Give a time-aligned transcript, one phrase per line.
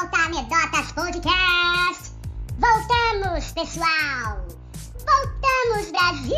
[0.00, 2.12] volta, Anedotas Podcast!
[2.58, 4.46] Voltamos, pessoal!
[5.06, 6.36] Voltamos, Brasil!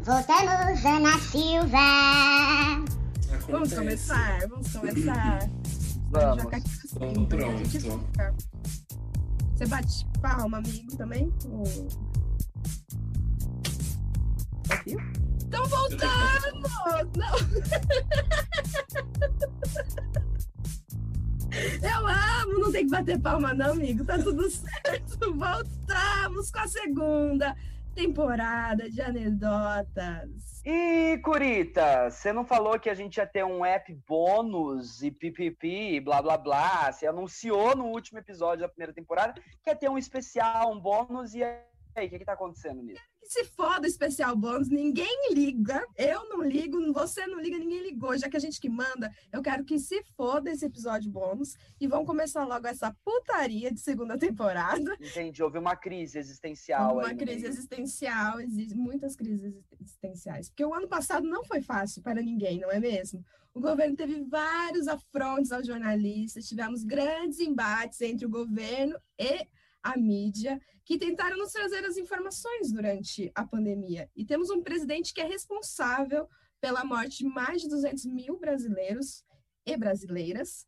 [0.00, 2.82] Voltamos, Ana Silva!
[3.48, 5.48] Vamos começar, vamos começar.
[6.10, 6.46] Vamos.
[6.52, 7.62] Assim, pronto.
[9.54, 11.32] Você bate palma, amigo, também?
[11.50, 11.62] Ou...
[14.70, 14.98] Ouviu?
[15.38, 16.68] Estão voltando!
[17.16, 17.34] Não!
[21.82, 24.04] Eu amo, não tem que bater palma, não, amigo.
[24.04, 25.18] Tá tudo certo.
[25.32, 27.56] Voltamos com a segunda
[27.94, 30.62] temporada de anedotas.
[30.64, 36.00] E, Curita, você não falou que a gente ia ter um app bônus e pipipi,
[36.00, 36.90] blá blá blá.
[36.90, 41.34] Você anunciou no último episódio da primeira temporada que ia ter um especial, um bônus,
[41.34, 41.42] e
[42.00, 43.00] aí, o que, que tá acontecendo nisso?
[43.20, 45.86] Que se foda o especial bônus, ninguém liga.
[45.96, 48.16] Eu não ligo, você não liga, ninguém ligou.
[48.18, 51.86] Já que a gente que manda, eu quero que se foda esse episódio bônus e
[51.86, 54.96] vamos começar logo essa putaria de segunda temporada.
[55.00, 57.48] Entendi, houve uma crise existencial Uma aí no crise meio.
[57.48, 60.48] existencial, existem muitas crises existenciais.
[60.48, 63.24] Porque o ano passado não foi fácil para ninguém, não é mesmo?
[63.54, 69.46] O governo teve vários afrontes aos jornalistas, tivemos grandes embates entre o governo e
[69.84, 74.10] a mídia, que tentaram nos trazer as informações durante a pandemia.
[74.16, 76.28] E temos um presidente que é responsável
[76.60, 79.22] pela morte de mais de 200 mil brasileiros
[79.66, 80.66] e brasileiras,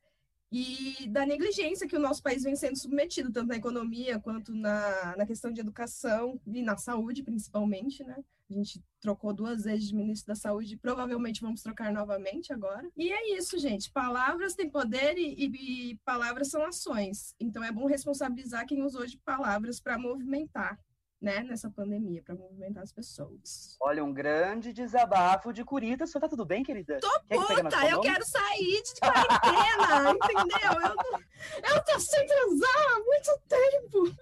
[0.52, 5.16] e da negligência que o nosso país vem sendo submetido, tanto na economia quanto na,
[5.16, 8.16] na questão de educação e na saúde, principalmente, né?
[8.48, 12.88] A gente trocou duas vezes de ministro da Saúde, provavelmente vamos trocar novamente agora.
[12.96, 13.90] E é isso, gente.
[13.90, 17.34] Palavras têm poder e, e- e palavras são ações.
[17.40, 20.78] Então é bom responsabilizar quem usou de palavras para movimentar,
[21.20, 23.76] né, nessa pandemia, para movimentar as pessoas.
[23.80, 26.06] Olha, um grande desabafo de Curita.
[26.06, 26.98] Você tá tudo bem, querida?
[27.00, 30.72] Tô Quer que puta, sua eu quero sair de quarentena, entendeu?
[30.72, 34.16] Eu, não- eu tô sem transar há muito tempo.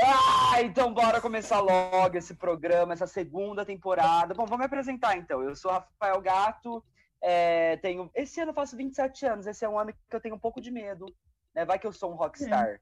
[0.00, 4.34] Ah, então bora começar logo esse programa, essa segunda temporada.
[4.34, 5.42] Bom, vamos me apresentar então.
[5.42, 6.84] Eu sou Rafael Gato,
[7.20, 8.10] é, tenho.
[8.14, 10.60] Esse ano eu faço 27 anos, esse é um ano que eu tenho um pouco
[10.60, 11.06] de medo.
[11.54, 11.64] Né?
[11.64, 12.80] Vai que eu sou um rockstar.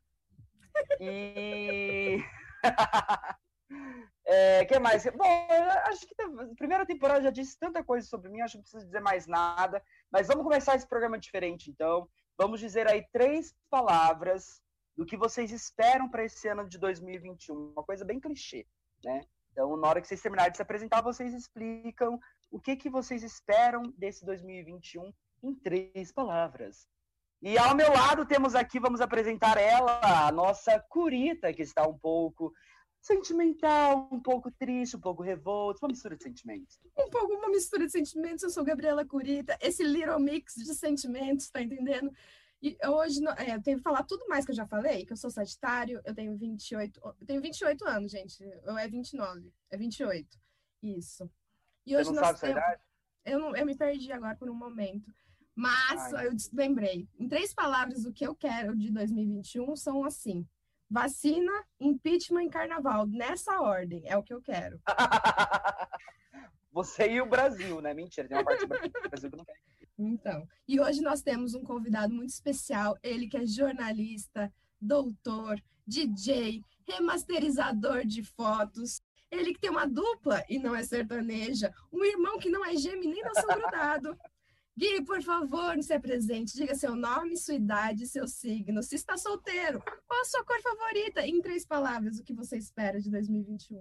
[1.00, 2.18] E.
[4.24, 5.04] É, que mais?
[5.04, 5.24] Bom,
[5.86, 8.86] acho que a primeira temporada já disse tanta coisa sobre mim, acho que não preciso
[8.86, 9.82] dizer mais nada.
[10.10, 12.08] Mas vamos começar esse programa diferente, então.
[12.38, 14.62] Vamos dizer aí três palavras
[14.96, 17.72] do que vocês esperam para esse ano de 2021.
[17.72, 18.66] Uma coisa bem clichê,
[19.04, 19.22] né?
[19.50, 22.18] Então, na hora que vocês terminarem de se apresentar, vocês explicam
[22.50, 25.12] o que, que vocês esperam desse 2021
[25.42, 26.86] em três palavras.
[27.42, 31.98] E ao meu lado temos aqui, vamos apresentar ela, a nossa Curita, que está um
[31.98, 32.53] pouco
[33.00, 36.78] sentimental, um pouco triste, um pouco revolto, uma mistura de sentimentos.
[36.97, 38.44] Um pouco uma mistura de sentimentos.
[38.44, 42.12] Eu sou Gabriela Curita, esse little mix de sentimentos, tá entendendo?
[42.62, 45.16] E hoje é, eu tenho que falar tudo mais que eu já falei, que eu
[45.16, 48.41] sou Sagitário, eu tenho 28, eu tenho 28 anos, gente.
[48.64, 50.38] Eu é 29, é 28.
[50.81, 51.28] Isso.
[51.84, 52.82] E Você hoje não nós sabe temos- idade?
[53.25, 55.12] eu, não, eu me perdi agora por um momento.
[55.54, 56.26] Mas Ai.
[56.26, 57.08] eu lembrei.
[57.18, 60.46] Em três palavras, o que eu quero de 2021 são assim:
[60.88, 63.06] vacina, impeachment e carnaval.
[63.06, 64.80] Nessa ordem, é o que eu quero.
[66.72, 67.92] Você e o Brasil, né?
[67.92, 69.60] Mentira, tem uma parte do Brasil que não quer.
[69.98, 76.64] Então, e hoje nós temos um convidado muito especial, ele que é jornalista, doutor, DJ,
[76.88, 82.50] remasterizador de fotos, ele que tem uma dupla e não é sertaneja, um irmão que
[82.50, 84.19] não é gêmeo nem nação grudado.
[84.74, 89.82] Gui, por favor, se apresente, diga seu nome, sua idade, seu signo, se está solteiro,
[90.06, 91.26] qual a sua cor favorita?
[91.26, 93.78] Em três palavras, o que você espera de 2021?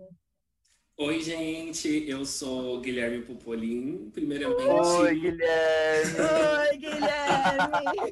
[0.97, 4.11] Oi, gente, eu sou Guilherme Popolin.
[4.11, 6.19] Primeiramente, Oi, Guilherme.
[6.59, 8.11] Oi, Guilherme!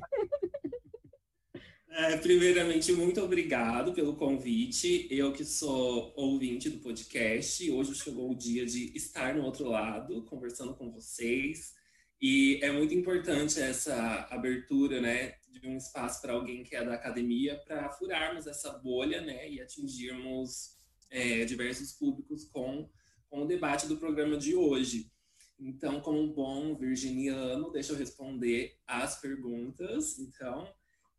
[1.91, 5.05] é, primeiramente, muito obrigado pelo convite.
[5.11, 10.23] Eu que sou ouvinte do podcast, hoje chegou o dia de estar no outro lado,
[10.23, 11.77] conversando com vocês.
[12.21, 16.93] E é muito importante essa abertura, né, de um espaço para alguém que é da
[16.93, 20.77] academia, para furarmos essa bolha, né, e atingirmos
[21.09, 22.89] é, diversos públicos com,
[23.29, 25.11] com o debate do programa de hoje.
[25.57, 30.19] Então, como um bom virginiano, deixa eu responder as perguntas.
[30.19, 30.67] Então,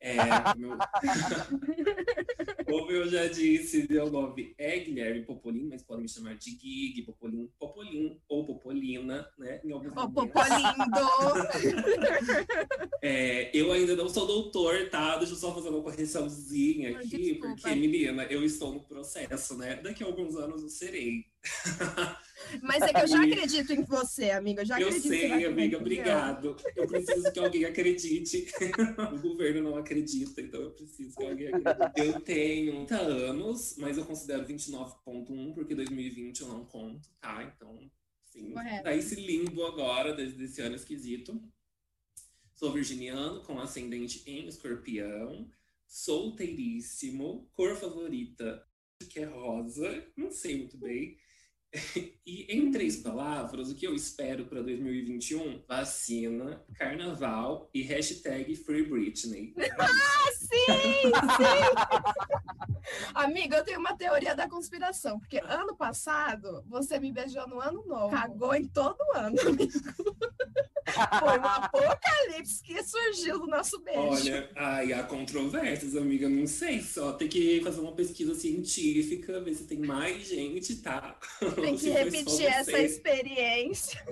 [0.01, 0.17] é,
[0.57, 0.77] meu...
[2.71, 7.03] como eu já disse, meu nome é Guilherme Popolin, mas podem me chamar de Gui
[7.03, 9.61] Popolin, Popolin ou Popolina, né?
[9.65, 10.15] Em alguns momentos.
[10.15, 10.81] Popolindo!
[13.03, 15.17] É, eu ainda não sou doutor, tá?
[15.17, 17.49] Deixa eu só fazer uma correçãozinha aqui, desculpa.
[17.55, 19.77] porque, menina, eu estou no processo, né?
[19.77, 21.25] Daqui a alguns anos eu serei.
[22.63, 24.63] Mas é que eu já acredito em você, amiga.
[24.63, 26.57] Eu já Eu acredito sei, que vai amiga, obrigado.
[26.75, 28.47] Eu preciso que alguém acredite.
[29.15, 31.81] O governo não acredita, então eu preciso que alguém acredite.
[31.81, 37.43] Eu tenho 30 anos, mas eu considero 29.1, porque 2020 eu não conto, tá?
[37.43, 37.91] Então,
[38.25, 38.53] sim.
[38.53, 38.85] Correto.
[38.85, 41.41] Tá esse limbo agora, desde esse ano esquisito.
[42.55, 45.49] Sou virginiano, com ascendente em escorpião.
[45.87, 47.49] Solteiríssimo.
[47.53, 48.65] Cor favorita,
[49.09, 50.05] que é rosa.
[50.17, 51.17] Não sei muito bem.
[52.27, 55.65] E em três palavras, o que eu espero para 2021?
[55.67, 59.55] Vacina, carnaval e hashtag Free Britney.
[59.81, 60.47] Ah, sim,
[61.37, 61.61] sim.
[63.15, 67.85] Amiga, eu tenho uma teoria da conspiração, porque ano passado você me beijou no ano
[67.87, 69.73] novo, cagou em todo ano, amigo.
[71.19, 74.01] Foi um apocalipse que surgiu do nosso beijo.
[74.01, 76.29] Olha, ai, há controvérsias, amiga.
[76.29, 81.17] Não sei, só tem que fazer uma pesquisa científica, ver se tem mais gente, tá?
[81.55, 84.03] Tem que repetir essa experiência.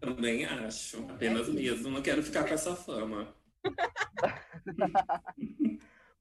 [0.00, 0.98] Também acho.
[0.98, 1.90] É Apenas mesmo.
[1.90, 3.34] Não quero ficar com essa fama.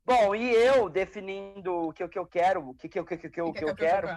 [0.05, 3.17] Bom, e eu definindo o que, o que eu quero, o que, que, eu- que,
[3.17, 4.07] que, que, eu- que eu quero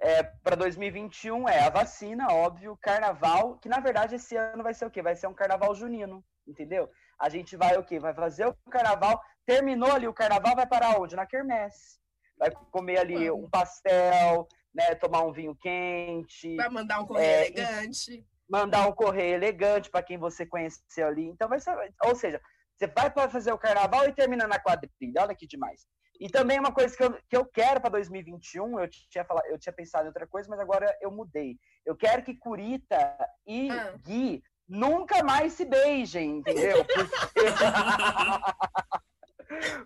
[0.00, 4.86] é, para 2021 é a vacina, óbvio, carnaval, que na verdade esse ano vai ser
[4.86, 5.02] o quê?
[5.02, 6.90] Vai ser um carnaval junino, entendeu?
[7.18, 7.98] A gente vai o quê?
[7.98, 11.16] Vai fazer o carnaval, terminou ali o carnaval, vai parar onde?
[11.16, 11.98] Na quermesse.
[12.36, 17.46] Vai comer ali um pastel, né, tomar um vinho quente, Vai mandar um correio É,
[17.46, 18.26] elegante.
[18.50, 21.26] mandar um correio elegante para quem você conheceu ali.
[21.26, 21.74] Então vai ser,
[22.04, 22.40] ou seja,
[22.76, 25.22] você vai para fazer o carnaval e termina na quadrilha.
[25.22, 25.86] Olha que demais.
[26.20, 29.58] E também uma coisa que eu, que eu quero para 2021, eu tinha falado, eu
[29.58, 31.58] tinha pensado em outra coisa, mas agora eu mudei.
[31.84, 33.16] Eu quero que Curita
[33.46, 33.94] e Ah.
[33.98, 36.84] Gui nunca mais se beijem, entendeu?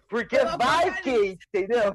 [0.08, 1.92] Porque, porque vai que, entendeu?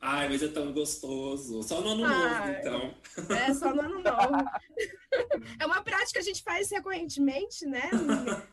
[0.00, 1.62] Ai, mas é tão gostoso.
[1.62, 2.60] Só no ano Ai.
[2.60, 3.36] novo, então.
[3.36, 4.44] É só no ano novo.
[5.58, 7.90] É uma prática que a gente faz recorrentemente, né?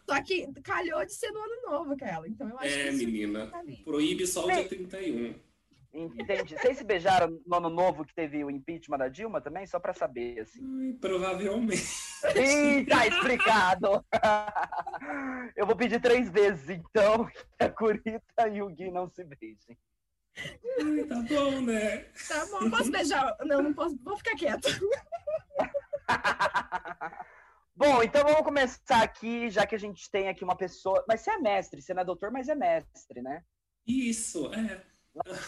[0.09, 2.27] Só que calhou de ser no ano novo aquela.
[2.27, 3.47] Então eu acho que É, menina.
[3.47, 3.61] tá.
[3.83, 5.35] Proíbe só o Bem- dia 31.
[5.93, 6.55] Entendi.
[6.57, 9.67] Vocês se beijaram no ano novo que teve o impeachment da Dilma também?
[9.67, 10.61] Só para saber, assim.
[10.81, 11.83] Ai, provavelmente.
[12.35, 14.03] Ih, tá explicado.
[15.55, 19.77] Eu vou pedir três vezes, então, que a Curita e o Gui não se beijem.
[20.37, 21.97] Ai, tá bom, né?
[22.27, 23.37] Tá bom, posso beijar?
[23.45, 23.97] Não, não posso.
[24.03, 24.67] Vou ficar quieta.
[27.77, 31.03] Bom, então vamos começar aqui, já que a gente tem aqui uma pessoa.
[31.09, 33.43] Mas você é mestre, você não é doutor, mas é mestre, né?
[33.85, 34.81] Isso, é.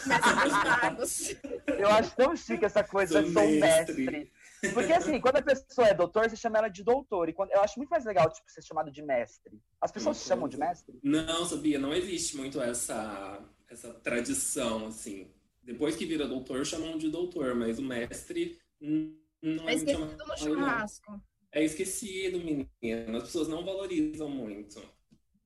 [0.06, 1.34] Mestre dos magos.
[1.78, 4.04] Eu acho tão chique essa coisa, Sou eu sou mestre.
[4.04, 4.32] mestre.
[4.74, 7.30] Porque assim, quando a pessoa é doutor, você chama ela de doutor.
[7.30, 7.50] E quando...
[7.52, 9.58] eu acho muito mais legal, tipo, ser chamado de mestre.
[9.80, 10.98] As pessoas se chamam de mestre?
[11.02, 15.30] Não, sabia, não existe muito essa, essa tradição, assim.
[15.62, 20.26] Depois que vira doutor, chamam de doutor, mas o mestre não É é esquecido chamado.
[20.28, 21.22] no churrasco.
[21.52, 23.16] É esquecido, menino.
[23.16, 24.80] As pessoas não valorizam muito.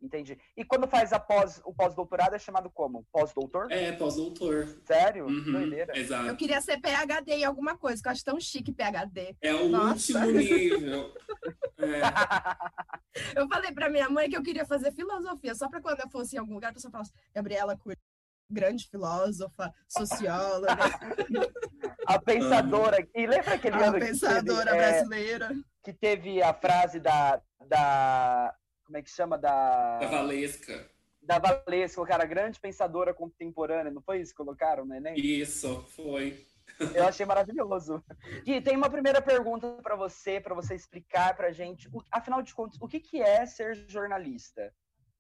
[0.01, 0.37] Entendi.
[0.57, 3.07] E quando faz a pós, o pós-doutorado é chamado como?
[3.13, 3.71] Pós-doutor?
[3.71, 4.67] É, pós-doutor.
[4.85, 5.27] Sério?
[5.27, 5.93] Uhum, Doideira.
[5.97, 6.37] Eu exato.
[6.37, 9.37] queria ser PHD em alguma coisa, que eu acho tão chique PHD.
[9.41, 10.13] É o Nossa.
[10.27, 11.13] último nível.
[11.85, 13.41] É.
[13.41, 16.37] Eu falei pra minha mãe que eu queria fazer filosofia, só pra quando eu fosse
[16.37, 17.97] em algum lugar, a pessoa falasse, Gabriela Cury,
[18.53, 20.77] grande filósofa, socióloga,
[22.07, 22.97] A pensadora.
[23.15, 25.51] E lembra aquele a ano que pensadora teve, é, brasileira.
[25.85, 28.55] que teve a frase da, da.
[28.85, 29.39] Como é que chama?
[29.39, 30.91] Da Da, Valesca.
[31.23, 35.15] da Valesca, colocaram a grande pensadora contemporânea, não foi isso que colocaram no Enem?
[35.17, 36.45] Isso, foi.
[36.95, 38.03] Eu achei maravilhoso.
[38.45, 42.79] Gui, tem uma primeira pergunta para você, para você explicar pra gente, afinal de contas,
[42.81, 44.73] o que, que é ser jornalista?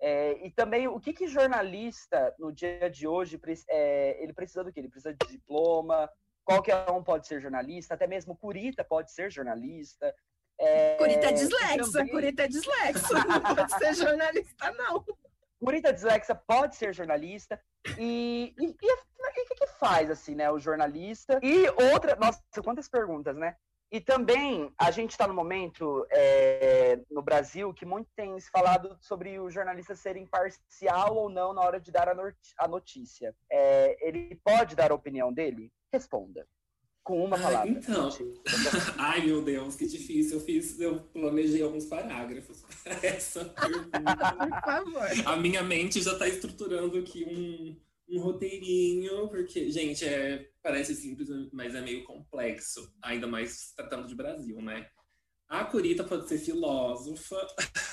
[0.05, 4.73] É, e também, o que, que jornalista, no dia de hoje, é, ele precisa do
[4.73, 4.81] quê?
[4.81, 6.11] Ele precisa de diploma,
[6.45, 10.13] qualquer um pode ser jornalista, até mesmo Curita pode ser jornalista.
[10.61, 15.05] É, Curita é dislexa, também- Curita é dislexa, não pode ser jornalista, não.
[15.65, 17.61] Curita dislexa pode ser jornalista.
[17.97, 21.39] E e- e o que, que faz, assim, né, o jornalista?
[21.43, 23.57] E outra, nossa, quantas perguntas, né?
[23.93, 28.97] E também, a gente está no momento é, no Brasil que muito tem se falado
[29.03, 33.35] sobre o jornalista ser imparcial ou não na hora de dar a, notícia.
[33.51, 35.71] É, ele pode dar a opinião dele?
[35.93, 36.47] Responda.
[37.05, 37.69] Com uma Ah, palavra.
[37.69, 38.09] então.
[38.97, 40.39] Ai, meu Deus, que difícil.
[40.39, 44.35] Eu fiz, eu planejei alguns parágrafos para essa pergunta.
[44.39, 45.27] Por favor.
[45.27, 47.77] A minha mente já está estruturando aqui um,
[48.09, 54.15] um roteirinho, porque, gente, é, parece simples, mas é meio complexo, ainda mais tratando de
[54.15, 54.89] Brasil, né?
[55.49, 57.37] A Curita pode ser filósofa,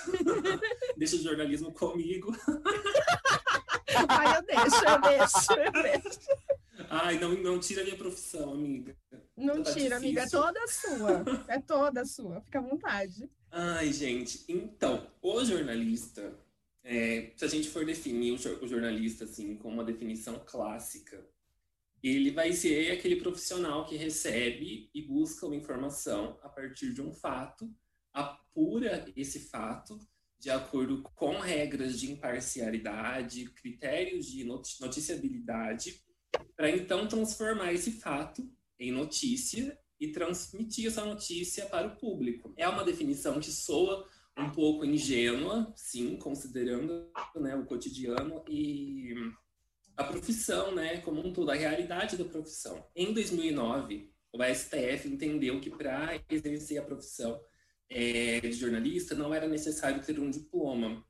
[0.97, 2.31] deixa o jornalismo comigo.
[4.07, 6.19] Ai, eu deixo, eu deixo, eu deixo.
[6.89, 8.95] Ai, não, não tira a minha profissão, amiga.
[9.35, 10.41] Não tá tira, amiga, é difícil.
[10.41, 11.25] toda sua.
[11.49, 13.29] É toda sua, fica à vontade.
[13.51, 16.33] Ai, gente, então, o jornalista,
[16.83, 21.25] é, se a gente for definir o, jor- o jornalista assim com uma definição clássica,
[22.01, 27.11] ele vai ser aquele profissional que recebe e busca uma informação a partir de um
[27.13, 27.69] fato,
[28.13, 29.99] apura esse fato
[30.39, 36.01] de acordo com regras de imparcialidade, critérios de noti- noticiabilidade,
[36.55, 42.53] para então transformar esse fato em notícia e transmitir essa notícia para o público.
[42.55, 44.07] É uma definição que soa
[44.39, 49.13] um pouco ingênua, sim, considerando né, o cotidiano e
[49.97, 52.85] a profissão, né, como um todo, a realidade da profissão.
[52.95, 57.39] Em 2009, o STF entendeu que para exercer a profissão
[57.89, 61.03] eh, de jornalista não era necessário ter um diploma.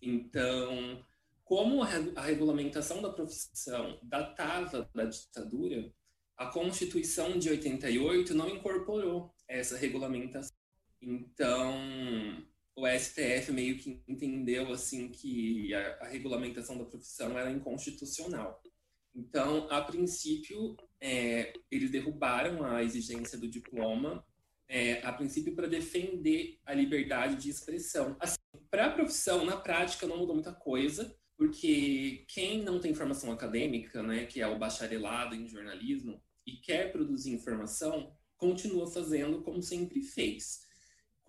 [0.00, 1.04] Então,
[1.44, 5.92] como a regulamentação da profissão datava da ditadura,
[6.36, 10.56] a Constituição de 88 não incorporou essa regulamentação.
[11.00, 11.74] Então,
[12.74, 18.62] o STF meio que entendeu assim que a, a regulamentação da profissão era inconstitucional.
[19.14, 24.24] Então, a princípio, é, eles derrubaram a exigência do diploma,
[24.66, 28.16] é, a princípio para defender a liberdade de expressão.
[28.18, 28.38] Assim,
[28.70, 34.02] para a profissão, na prática, não mudou muita coisa, porque quem não tem formação acadêmica,
[34.02, 40.00] né, que é o bacharelado em jornalismo, e quer produzir informação, continua fazendo como sempre
[40.02, 40.66] fez.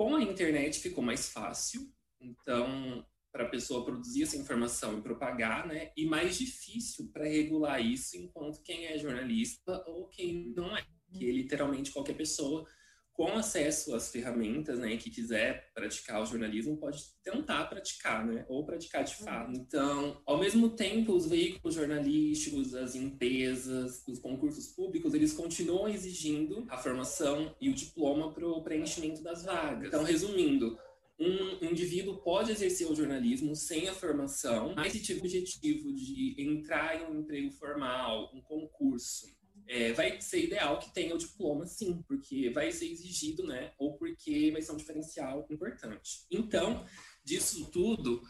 [0.04, 5.66] Com a internet ficou mais fácil, então, para a pessoa produzir essa informação e propagar,
[5.66, 5.94] né?
[5.96, 10.86] E mais difícil para regular isso enquanto quem é jornalista ou quem não é.
[11.14, 12.68] Que literalmente qualquer pessoa
[13.14, 18.66] com acesso às ferramentas, né, que quiser praticar o jornalismo pode tentar praticar, né, ou
[18.66, 19.52] praticar de fato.
[19.52, 26.66] Então, ao mesmo tempo, os veículos jornalísticos, as empresas, os concursos públicos, eles continuam exigindo
[26.70, 29.88] a formação e o diploma para o preenchimento das vagas.
[29.88, 30.78] Então, resumindo,
[31.20, 36.36] um indivíduo pode exercer o jornalismo sem a formação, mas se tiver o objetivo de
[36.40, 39.28] entrar em um emprego formal, um concurso,
[39.68, 43.74] é, vai ser ideal que tenha o diploma, sim, porque vai ser exigido, né?
[43.78, 46.26] Ou porque vai ser um diferencial importante.
[46.30, 46.86] Então,
[47.24, 48.22] disso tudo,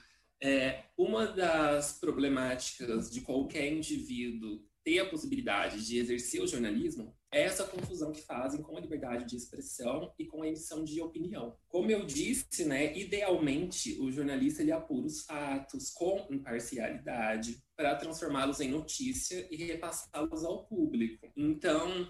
[0.41, 7.41] é, uma das problemáticas de qualquer indivíduo ter a possibilidade de exercer o jornalismo é
[7.41, 11.57] essa confusão que fazem com a liberdade de expressão e com a emissão de opinião.
[11.67, 18.59] Como eu disse, né, idealmente o jornalista ele apura os fatos com imparcialidade para transformá-los
[18.59, 21.31] em notícia e repassá-los ao público.
[21.35, 22.07] Então,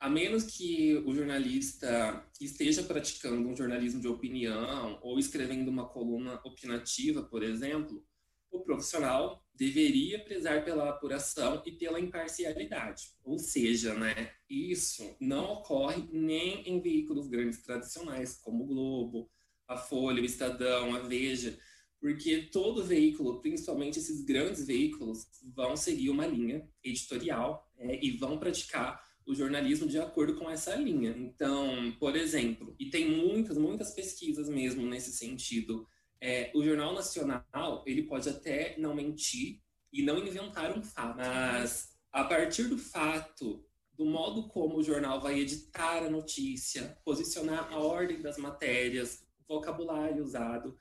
[0.00, 6.40] a menos que o jornalista esteja praticando um jornalismo de opinião ou escrevendo uma coluna
[6.44, 8.04] opinativa, por exemplo,
[8.50, 13.10] o profissional deveria prezar pela apuração e pela imparcialidade.
[13.22, 19.30] Ou seja, né, isso não ocorre nem em veículos grandes tradicionais, como o Globo,
[19.68, 21.58] a Folha, o Estadão, a Veja,
[22.00, 28.38] porque todo veículo, principalmente esses grandes veículos, vão seguir uma linha editorial é, e vão
[28.38, 31.14] praticar o jornalismo de acordo com essa linha.
[31.16, 35.88] Então, por exemplo, e tem muitas, muitas pesquisas mesmo nesse sentido,
[36.24, 39.60] é, o Jornal Nacional, ele pode até não mentir
[39.92, 43.62] e não inventar um fato, mas a partir do fato,
[43.92, 50.24] do modo como o jornal vai editar a notícia, posicionar a ordem das matérias, vocabulário
[50.24, 50.78] usado,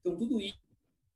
[0.00, 0.38] então tudo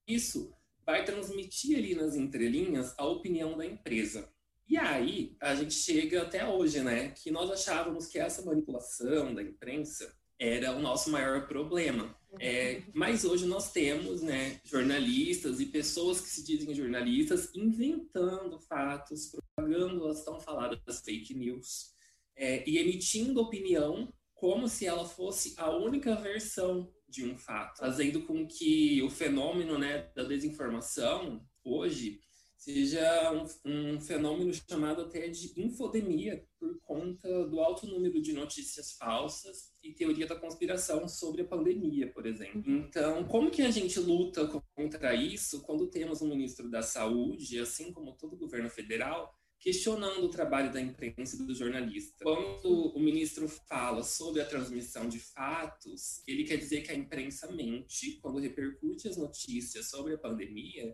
[0.07, 0.51] isso
[0.87, 4.33] vai transmitir ali nas entrelinhas a opinião da empresa.
[4.67, 9.43] E aí, a gente chega até hoje, né, que nós achávamos que essa manipulação da
[9.43, 12.18] imprensa era o nosso maior problema.
[12.41, 19.31] É, mas hoje nós temos né, jornalistas e pessoas que se dizem jornalistas inventando fatos,
[19.31, 21.95] propagando as tão faladas fake news
[22.37, 28.23] é, e emitindo opinião como se ela fosse a única versão de um fato, fazendo
[28.23, 32.21] com que o fenômeno né, da desinformação hoje
[32.59, 38.93] seja um, um, fenômeno chamado até de infodemia, por conta do alto número de notícias
[38.93, 42.63] falsas e teoria da conspiração sobre a pandemia, por exemplo.
[42.67, 47.93] Então, como que a gente luta contra isso quando temos um ministro da Saúde, assim
[47.93, 52.25] como todo o governo federal, questionando o trabalho da imprensa e do jornalista?
[52.25, 57.51] Quando o ministro fala sobre a transmissão de fatos, ele quer dizer que a imprensa
[57.53, 60.93] mente quando repercute as notícias sobre a pandemia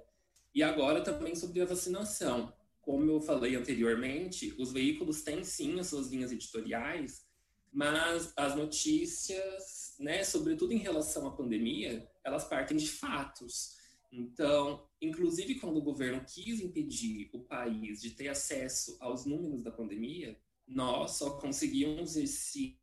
[0.55, 2.53] e agora também sobre a vacinação.
[2.81, 7.27] Como eu falei anteriormente, os veículos têm sim as suas linhas editoriais,
[7.73, 13.75] mas as notícias, né, sobretudo em relação à pandemia, elas partem de fatos.
[14.13, 19.73] Então, inclusive quando o governo quis impedir o país de ter acesso aos números da
[19.73, 22.79] pandemia, nós só conseguimos esse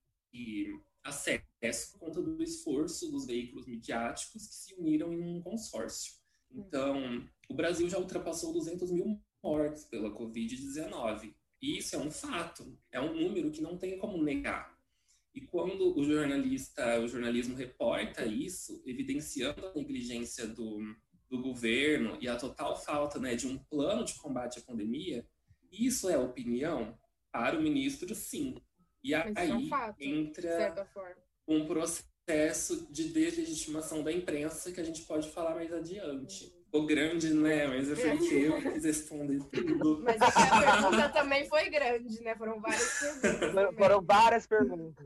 [1.04, 6.21] acesso por conta do esforço dos veículos midiáticos que se uniram em um consórcio.
[6.54, 11.34] Então, o Brasil já ultrapassou 200 mil mortes pela Covid-19.
[11.62, 14.76] E isso é um fato, é um número que não tem como negar.
[15.34, 20.80] E quando o jornalista, o jornalismo reporta isso, evidenciando a negligência do,
[21.30, 25.26] do governo e a total falta né, de um plano de combate à pandemia,
[25.72, 26.98] isso é opinião
[27.32, 28.56] para o ministro, sim.
[29.04, 30.88] E aí é um fato, entra
[31.48, 32.11] um processo
[32.90, 36.54] de deslegitimação da imprensa que a gente pode falar mais adiante.
[36.72, 37.68] O grande, né?
[37.68, 40.02] Mas é porque eu quis responder tudo.
[40.06, 42.34] Mas a pergunta também foi grande, né?
[42.36, 43.76] Foram várias perguntas.
[43.76, 45.06] Foram várias perguntas.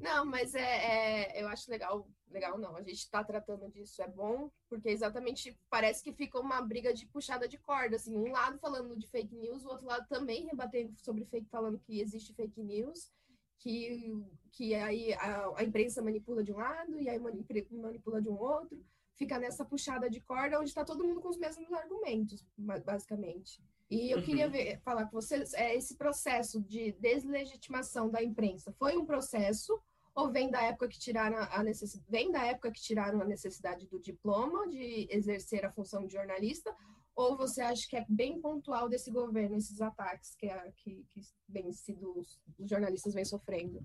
[0.00, 4.08] Não, mas é, é, eu acho legal, legal não, a gente está tratando disso, é
[4.08, 8.58] bom, porque exatamente parece que fica uma briga de puxada de corda, assim, um lado
[8.58, 12.62] falando de fake news, o outro lado também rebatendo sobre fake, falando que existe fake
[12.62, 13.12] news,
[13.60, 18.38] que, que aí a, a imprensa manipula de um lado e aí manipula de um
[18.38, 18.82] outro,
[19.14, 23.62] fica nessa puxada de corda onde está todo mundo com os mesmos argumentos, basicamente.
[23.90, 24.24] E eu uhum.
[24.24, 29.78] queria ver, falar com vocês, é, esse processo de deslegitimação da imprensa foi um processo
[30.14, 33.86] ou vem da época que tiraram a necessidade, vem da época que tiraram a necessidade
[33.86, 36.74] do diploma de exercer a função de jornalista,
[37.20, 41.20] ou você acha que é bem pontual desse governo esses ataques que, é, que, que
[41.46, 43.84] bem sido os, os jornalistas vêm sofrendo?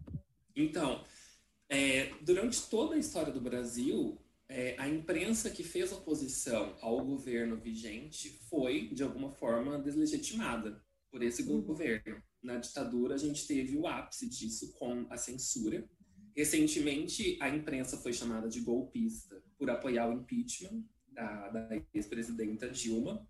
[0.56, 1.04] Então,
[1.70, 7.58] é, durante toda a história do Brasil, é, a imprensa que fez oposição ao governo
[7.58, 11.62] vigente foi, de alguma forma, deslegitimada por esse uhum.
[11.62, 12.22] governo.
[12.42, 15.88] Na ditadura, a gente teve o ápice disso com a censura
[16.36, 20.84] Recentemente, a imprensa foi chamada de golpista por apoiar o impeachment
[21.16, 23.26] da, da ex-presidenta Dilma.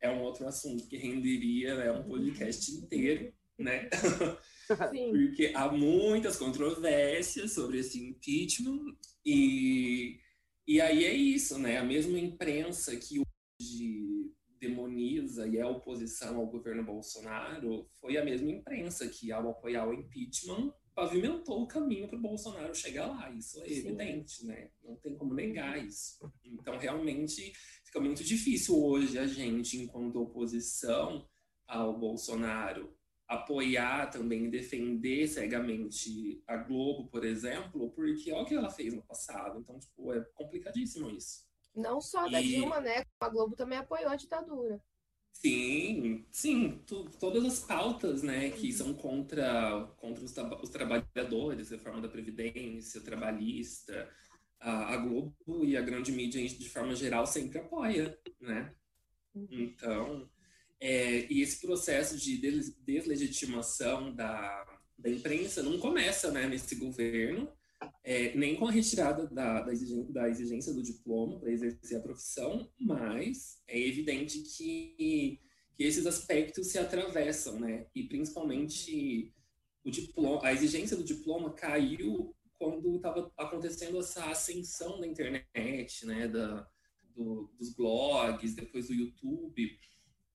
[0.00, 3.88] É um outro assunto que renderia né, um podcast inteiro, né?
[4.90, 5.12] Sim.
[5.12, 10.18] Porque há muitas controvérsias sobre esse impeachment e,
[10.66, 11.78] e aí é isso, né?
[11.78, 18.50] A mesma imprensa que hoje demoniza e é oposição ao governo Bolsonaro foi a mesma
[18.50, 23.30] imprensa que, ao apoiar o impeachment, pavimentou o caminho para o Bolsonaro chegar lá.
[23.30, 23.74] Isso é Sim.
[23.80, 24.70] evidente, né?
[24.82, 26.18] Não tem como negar isso.
[26.42, 27.52] Então, realmente,
[27.84, 31.28] fica muito difícil hoje a gente, enquanto oposição
[31.68, 32.96] ao Bolsonaro,
[33.28, 39.02] apoiar também, defender cegamente a Globo, por exemplo, porque olha o que ela fez no
[39.02, 39.60] passado.
[39.60, 41.44] Então, tipo, é complicadíssimo isso.
[41.74, 42.48] Não só da e...
[42.48, 43.04] Dilma, né?
[43.20, 44.82] A Globo também apoiou a ditadura.
[45.40, 52.00] Sim, sim, tu, todas as pautas, né, que são contra, contra os, os trabalhadores, reforma
[52.00, 54.10] da Previdência, trabalhista,
[54.58, 58.74] a, a, Globo e a grande mídia, de forma geral, sempre apoia, né?
[59.34, 59.46] Uhum.
[59.50, 60.30] Então,
[60.80, 62.38] é, e esse processo de
[62.84, 67.52] deslegitimação da, da imprensa não começa, né, nesse governo,
[68.04, 72.02] é, nem com a retirada da, da, exigência, da exigência do diploma para exercer a
[72.02, 74.94] profissão, mas é evidente que,
[75.76, 77.86] que esses aspectos se atravessam, né?
[77.94, 79.34] E principalmente
[79.84, 86.28] o diploma, a exigência do diploma caiu quando estava acontecendo essa ascensão da internet, né?
[86.28, 86.68] Da,
[87.14, 89.78] do, dos blogs, depois do YouTube.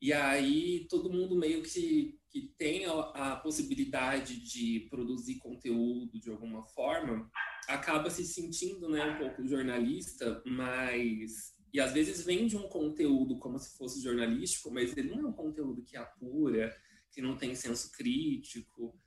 [0.01, 6.31] E aí todo mundo meio que, que tem a, a, possibilidade de produzir conteúdo de
[6.31, 7.29] alguma forma,
[7.67, 11.55] acaba se sentindo né, um pouco jornalista, mas.
[11.71, 15.33] E às vezes vende um conteúdo como se fosse jornalístico, mas ele não é um
[15.33, 16.75] conteúdo que apura,
[17.11, 18.99] que não tem senso crítico.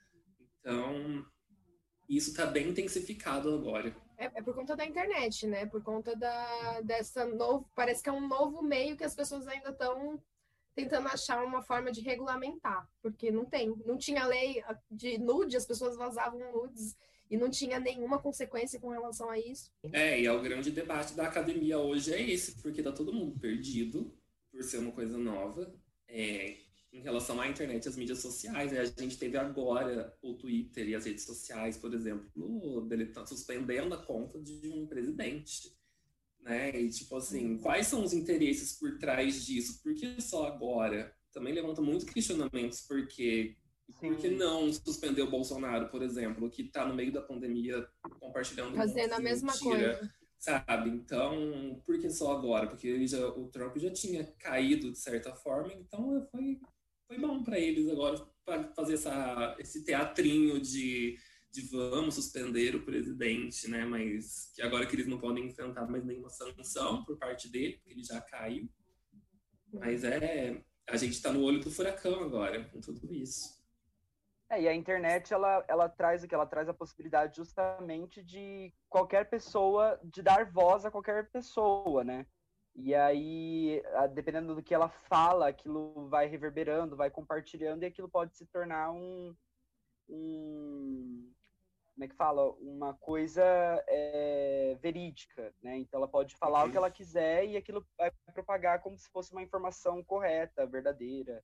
[0.61, 1.27] Então,
[2.09, 3.95] isso está bem intensificado agora.
[4.17, 5.67] É, é, por conta da internet, né?
[5.67, 7.69] Por conta da, dessa novo.
[7.75, 10.23] Parece que é um novo meio que as pessoas ainda estão
[10.75, 15.67] tentando achar uma forma de regulamentar, porque não tem, não tinha lei de nude, as
[15.67, 16.97] pessoas vazavam nudes
[17.31, 19.71] e não tinha nenhuma consequência com relação a isso.
[19.93, 23.39] É, e é o grande debate da academia hoje é esse, porque tá todo mundo
[23.39, 24.15] perdido
[24.51, 25.73] por ser uma coisa nova.
[26.09, 26.59] É,
[26.93, 30.95] em relação à internet e às mídias sociais, a gente teve agora o Twitter e
[30.95, 35.75] as redes sociais, por exemplo, deletando, suspendendo a conta de um presidente
[36.45, 36.71] né?
[36.79, 39.83] E tipo assim, quais são os interesses por trás disso?
[39.83, 41.13] Por que só agora?
[41.33, 43.57] Também levanta muitos questionamentos, porque
[43.99, 47.87] por que não suspender o Bolsonaro, por exemplo, que está no meio da pandemia
[48.21, 50.91] compartilhando fazendo a mesma mentira, coisa, sabe?
[50.91, 52.69] Então, por que só agora?
[52.69, 56.61] Porque ele já, o Trump já tinha caído de certa forma, então foi
[57.07, 61.17] foi bom para eles agora para fazer essa, esse teatrinho de
[61.55, 63.85] de vamos suspender o presidente, né?
[63.85, 67.93] Mas que agora que eles não podem enfrentar mais nenhuma sanção por parte dele, porque
[67.93, 68.69] ele já caiu.
[69.73, 73.63] Mas é, a gente está no olho do furacão agora com tudo isso.
[74.51, 76.35] É, e a internet, ela, ela traz o que?
[76.35, 82.27] Ela traz a possibilidade justamente de qualquer pessoa, de dar voz a qualquer pessoa, né?
[82.75, 83.81] E aí,
[84.13, 88.91] dependendo do que ela fala, aquilo vai reverberando, vai compartilhando, e aquilo pode se tornar
[88.91, 89.35] um,
[90.09, 91.33] um
[91.95, 92.51] como é que fala?
[92.61, 93.43] Uma coisa
[93.89, 95.79] é, verídica, né?
[95.79, 99.31] Então ela pode falar o que ela quiser e aquilo vai propagar como se fosse
[99.33, 101.43] uma informação correta, verdadeira.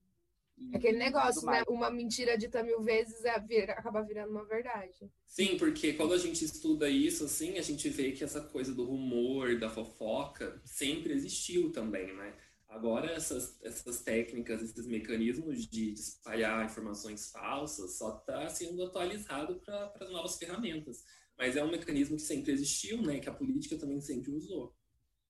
[0.74, 1.62] Aquele negócio, né?
[1.68, 5.10] Uma mentira dita mil vezes é, vira, acaba virando uma verdade.
[5.24, 8.84] Sim, porque quando a gente estuda isso, assim, a gente vê que essa coisa do
[8.84, 12.34] rumor, da fofoca, sempre existiu também, né?
[12.70, 19.60] Agora, essas, essas técnicas, esses mecanismos de, de espalhar informações falsas só está sendo atualizado
[19.60, 21.04] para as novas ferramentas.
[21.36, 23.18] Mas é um mecanismo que sempre existiu, né?
[23.18, 24.72] Que a política também sempre usou.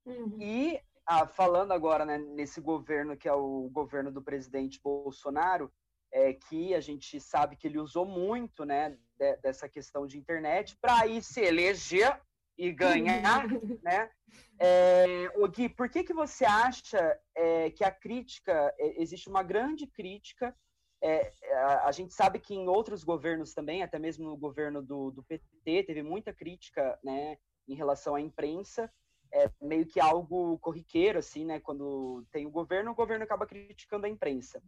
[0.05, 0.37] Uhum.
[0.39, 5.73] E ah, falando agora né, nesse governo que é o governo do presidente Bolsonaro,
[6.13, 10.77] é, que a gente sabe que ele usou muito né, de, dessa questão de internet
[10.79, 12.21] para ir se eleger
[12.61, 13.47] e ganhar,
[13.83, 14.11] né?
[14.59, 19.43] É, o Gui, por que, que você acha é, que a crítica, é, existe uma
[19.43, 20.55] grande crítica,
[21.03, 25.11] é, a, a, gente sabe que em outros governos também, até mesmo no governo do,
[25.11, 28.93] do PT, teve muita crítica né, em relação à imprensa,
[29.33, 31.61] é meio que algo corriqueiro, assim, né?
[31.61, 34.61] Quando tem o governo, o governo acaba criticando a imprensa.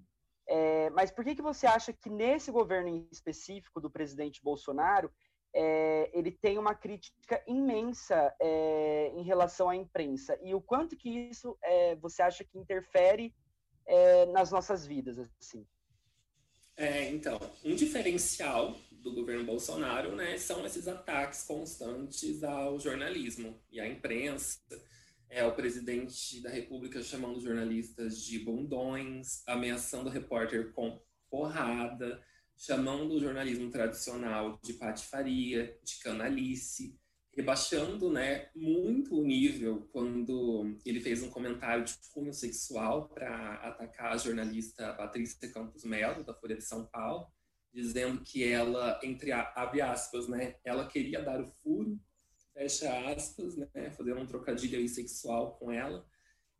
[0.47, 5.13] É, mas por que, que você acha que nesse governo em específico do presidente Bolsonaro,
[5.55, 10.39] é, ele tem uma crítica imensa é, em relação à imprensa.
[10.43, 13.35] E o quanto que isso é, você acha que interfere
[13.87, 15.67] é, nas nossas vidas, assim?
[16.77, 23.79] É, então, um diferencial do governo Bolsonaro né, são esses ataques constantes ao jornalismo e
[23.79, 24.59] à imprensa.
[25.29, 32.23] É o presidente da República chamando jornalistas de bundões, ameaçando o repórter com porrada,
[32.57, 36.99] chamando o jornalismo tradicional de patifaria, de canalice,
[37.35, 44.13] rebaixando né, muito o nível quando ele fez um comentário de cunho sexual para atacar
[44.13, 47.27] a jornalista Patrícia Campos Melo, da Folha de São Paulo,
[47.73, 51.99] dizendo que ela, entre abre aspas, né, ela queria dar o furo,
[52.53, 56.07] fecha aspas, né, fazendo um trocadilho sexual com ela,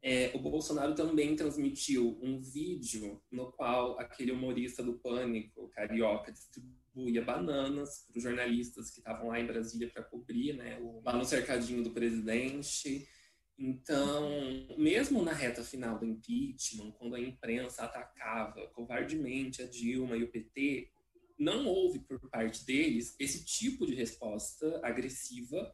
[0.03, 7.25] é, o Bolsonaro também transmitiu um vídeo no qual aquele humorista do Pânico, carioca, distribuía
[7.25, 11.85] bananas para os jornalistas que estavam lá em Brasília para cobrir, né, lá no cercadinho
[11.85, 13.09] do presidente.
[13.57, 14.29] Então,
[14.77, 20.33] mesmo na reta final do impeachment, quando a imprensa atacava covardemente a Dilma e o
[20.33, 20.91] PT,
[21.39, 25.73] não houve por parte deles esse tipo de resposta agressiva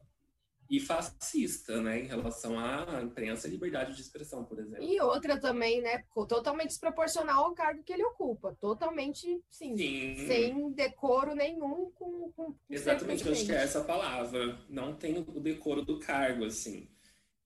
[0.69, 4.83] e fascista, né, em relação à imprensa e liberdade de expressão, por exemplo.
[4.83, 10.27] E outra também, né, totalmente desproporcional ao cargo que ele ocupa, totalmente, sim, sim.
[10.27, 15.39] sem decoro nenhum com, com Exatamente, eu acho que é essa palavra, não tem o
[15.39, 16.87] decoro do cargo, assim.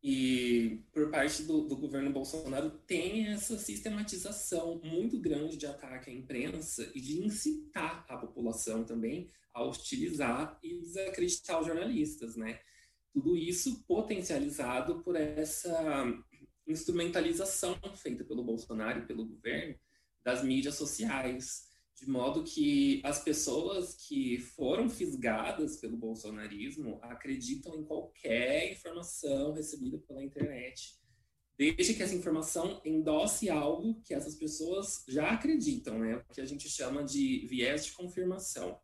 [0.03, 6.13] E por parte do, do governo Bolsonaro tem essa sistematização muito grande de ataque à
[6.13, 12.59] imprensa e de incitar a população também a hostilizar e desacreditar os jornalistas, né?
[13.13, 16.05] Tudo isso potencializado por essa
[16.67, 19.75] instrumentalização feita pelo Bolsonaro e pelo governo
[20.23, 27.83] das mídias sociais, de modo que as pessoas que foram fisgadas pelo bolsonarismo acreditam em
[27.83, 30.97] qualquer informação recebida pela internet,
[31.57, 36.17] desde que essa informação endosse algo que essas pessoas já acreditam, né?
[36.17, 38.79] O que a gente chama de viés de confirmação.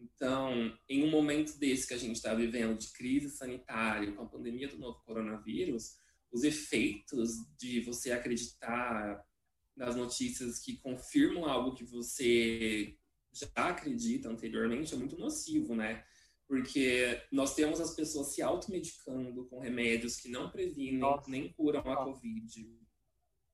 [0.00, 4.28] Então, em um momento desse que a gente está vivendo de crise sanitária, com a
[4.28, 5.96] pandemia do novo coronavírus,
[6.30, 9.24] os efeitos de você acreditar
[9.76, 12.96] nas notícias que confirmam algo que você
[13.32, 16.04] já acredita anteriormente é muito nocivo, né?
[16.46, 21.30] Porque nós temos as pessoas se automedicando com remédios que não previnem Nossa.
[21.30, 22.66] nem curam a Covid.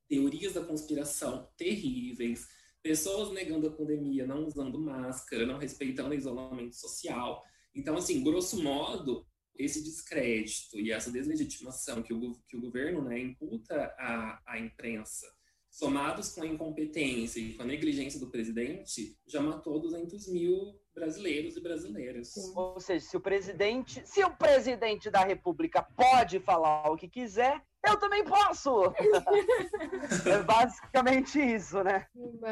[0.09, 2.47] Teorias da conspiração terríveis
[2.85, 7.43] pessoas negando a pandemia, não usando máscara, não respeitando o isolamento social.
[7.75, 13.19] Então, assim, grosso modo, esse descrédito e essa deslegitimação que o, que o governo né,
[13.19, 15.27] imputa à, à imprensa,
[15.71, 21.57] somados com a incompetência e com a negligência do presidente, já matou 200 mil brasileiros
[21.57, 22.35] e brasileiras.
[22.55, 27.61] Ou seja, se o presidente, se o presidente da República pode falar o que quiser,
[27.87, 28.71] eu também posso!
[30.27, 32.07] é basicamente isso, né?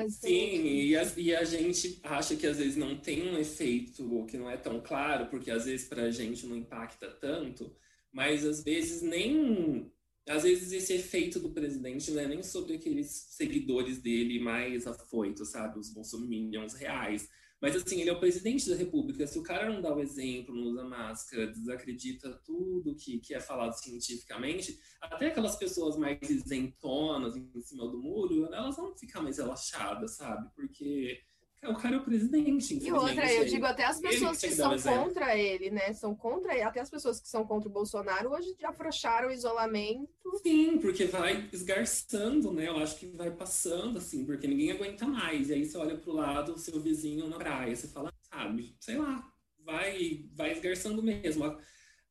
[0.08, 4.36] Sim, e a, e a, gente acha que às vezes não tem um efeito que
[4.36, 7.74] não é tão claro, porque às vezes para a gente não impacta tanto,
[8.12, 9.90] mas às vezes nem.
[10.28, 15.48] Às vezes esse efeito do presidente não é nem sobre aqueles seguidores dele mais afoitos,
[15.48, 15.80] sabe?
[15.80, 17.28] Os bolsominions reais
[17.62, 19.24] Mas assim, ele é o presidente da República.
[19.24, 23.40] Se o cara não dá o exemplo, não usa máscara, desacredita tudo que, que é
[23.40, 29.38] falado cientificamente, até aquelas pessoas mais isentonas em cima do muro, elas vão ficar mais
[29.38, 30.50] relaxadas, sabe?
[30.56, 31.22] Porque
[31.68, 32.76] o cara é o presidente.
[32.82, 35.92] E outra, eu digo até as pessoas que, que são contra ele, né?
[35.92, 36.64] São contra ele.
[36.64, 40.21] Até as pessoas que são contra o Bolsonaro hoje já afrouxaram o isolamento.
[40.38, 42.68] Sim, porque vai esgarçando, né?
[42.68, 45.48] Eu acho que vai passando, assim, porque ninguém aguenta mais.
[45.48, 49.32] E aí você olha pro lado, seu vizinho na praia, você fala, sabe, sei lá,
[49.58, 51.44] vai, vai esgarçando mesmo.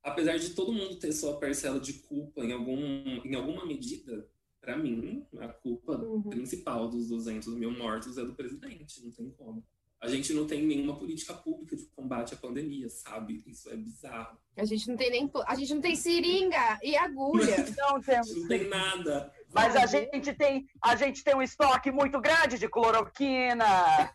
[0.03, 2.77] Apesar de todo mundo ter sua parcela de culpa em, algum,
[3.23, 4.27] em alguma medida,
[4.60, 6.23] para mim, a culpa uhum.
[6.23, 9.65] principal dos 200 mil mortos é do presidente, não tem como.
[10.02, 13.44] A gente não tem nenhuma política pública de combate à pandemia, sabe?
[13.46, 14.36] Isso é bizarro.
[14.58, 17.56] A gente não tem nem a gente não tem seringa e agulha.
[17.78, 18.36] Não temos.
[18.36, 19.32] Não tem nada.
[19.54, 24.12] Mas a gente tem a gente tem um estoque muito grande de cloroquina.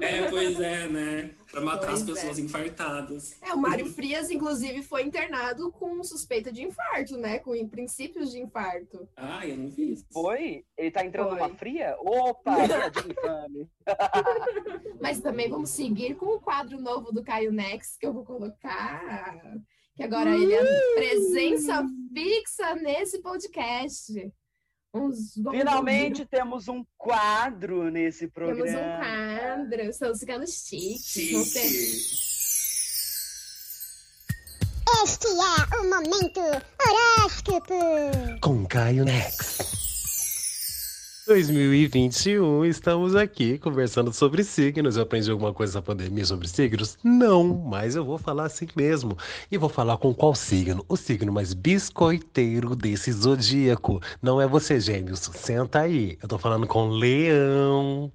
[0.00, 1.34] É, pois é, né?
[1.50, 2.42] Para matar pois as pessoas é.
[2.42, 3.42] infartadas.
[3.42, 7.38] É, o Mário Frias, inclusive, foi internado com suspeita de infarto, né?
[7.38, 9.08] Com princípios de infarto.
[9.16, 10.06] Ah, eu não vi isso.
[10.10, 10.64] Foi?
[10.76, 11.38] Ele tá entrando foi.
[11.38, 11.94] numa fria?
[11.98, 12.56] Opa,
[12.90, 13.68] de infame.
[15.00, 19.58] Mas também vamos seguir com o quadro novo do Caio Nex, que eu vou colocar.
[19.94, 24.12] Que agora ele é presença fixa nesse podcast.
[24.94, 28.64] Uns, Finalmente temos um quadro nesse programa.
[28.64, 29.33] Temos um quadro,
[29.88, 31.04] estamos ficando chiques.
[31.04, 32.24] Chique.
[35.04, 37.74] Este é o momento horóscopo
[38.40, 39.84] com Caio Nex.
[41.26, 44.96] 2021, estamos aqui conversando sobre signos.
[44.96, 46.98] Eu aprendi alguma coisa na pandemia sobre signos?
[47.02, 49.16] Não, mas eu vou falar assim mesmo.
[49.50, 50.84] E vou falar com qual signo?
[50.86, 54.02] O signo mais biscoiteiro desse zodíaco.
[54.20, 55.20] Não é você, gêmeos.
[55.20, 56.18] Senta aí.
[56.22, 58.12] Eu tô falando com Leão.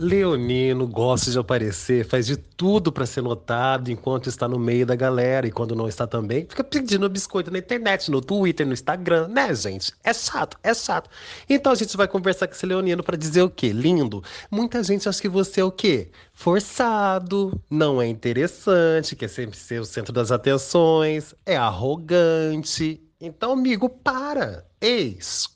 [0.00, 4.96] Leonino gosta de aparecer, faz de tudo para ser notado enquanto está no meio da
[4.96, 9.28] galera e quando não está também, fica pedindo biscoito na internet, no Twitter, no Instagram,
[9.28, 9.92] né, gente?
[10.02, 11.10] É chato, é chato.
[11.46, 13.74] Então a gente vai conversar com esse Leonino para dizer o quê?
[13.74, 14.24] Lindo.
[14.50, 16.10] Muita gente acha que você é o quê?
[16.32, 23.02] Forçado, não é interessante, quer sempre ser o centro das atenções, é arrogante.
[23.20, 24.64] Então, amigo, para.
[24.80, 25.46] Eis,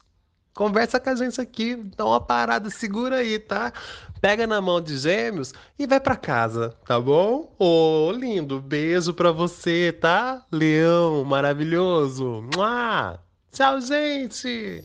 [0.55, 3.73] Conversa com a gente aqui, dá uma parada, segura aí, tá?
[4.21, 7.53] Pega na mão de gêmeos e vai para casa, tá bom?
[7.59, 10.47] Ô, oh, lindo, beijo pra você, tá?
[10.53, 12.49] Leão, maravilhoso.
[12.55, 13.19] Mua!
[13.53, 14.85] Tchau, gente!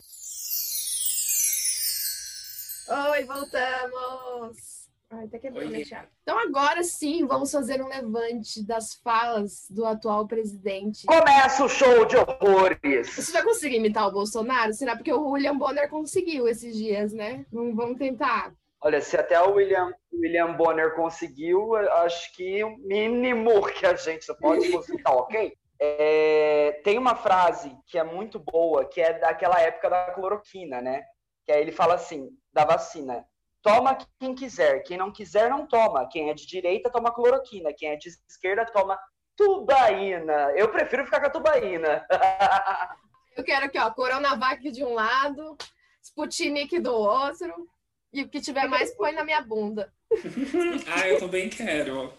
[2.88, 4.79] Oi, voltamos!
[5.12, 6.06] Ai, até quebrou, né, Thiago?
[6.22, 11.04] Então agora sim, vamos fazer um levante das falas do atual presidente.
[11.04, 13.16] Começa o show de horrores!
[13.16, 14.72] Você vai conseguir imitar o Bolsonaro?
[14.72, 17.44] Será porque o William Bonner conseguiu esses dias, né?
[17.50, 18.54] Vamos, vamos tentar.
[18.80, 24.32] Olha, se até o William, William Bonner conseguiu, acho que o mínimo que a gente
[24.36, 25.52] pode conseguir, tá ok?
[25.80, 31.02] É, tem uma frase que é muito boa, que é daquela época da cloroquina, né?
[31.44, 33.26] Que aí ele fala assim, da vacina
[33.62, 34.80] toma quem quiser.
[34.80, 36.08] Quem não quiser, não toma.
[36.08, 37.72] Quem é de direita, toma cloroquina.
[37.72, 38.98] Quem é de esquerda, toma
[39.36, 40.52] tubaína.
[40.56, 42.06] Eu prefiro ficar com a tubaína.
[43.36, 45.56] Eu quero aqui, ó, Coronavac de um lado,
[46.02, 47.68] Sputnik do outro.
[48.12, 49.90] E o que tiver mais, põe na minha bunda.
[50.92, 52.12] ah, eu também quero.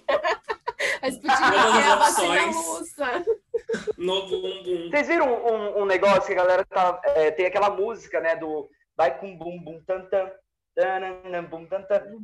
[1.02, 3.26] a Sputnik é a vacina russa.
[3.98, 4.90] No bumbum.
[4.90, 8.70] Vocês viram um, um, negócio que a galera tá, é, tem aquela música, né, do
[8.96, 10.32] vai com bum bum tan tan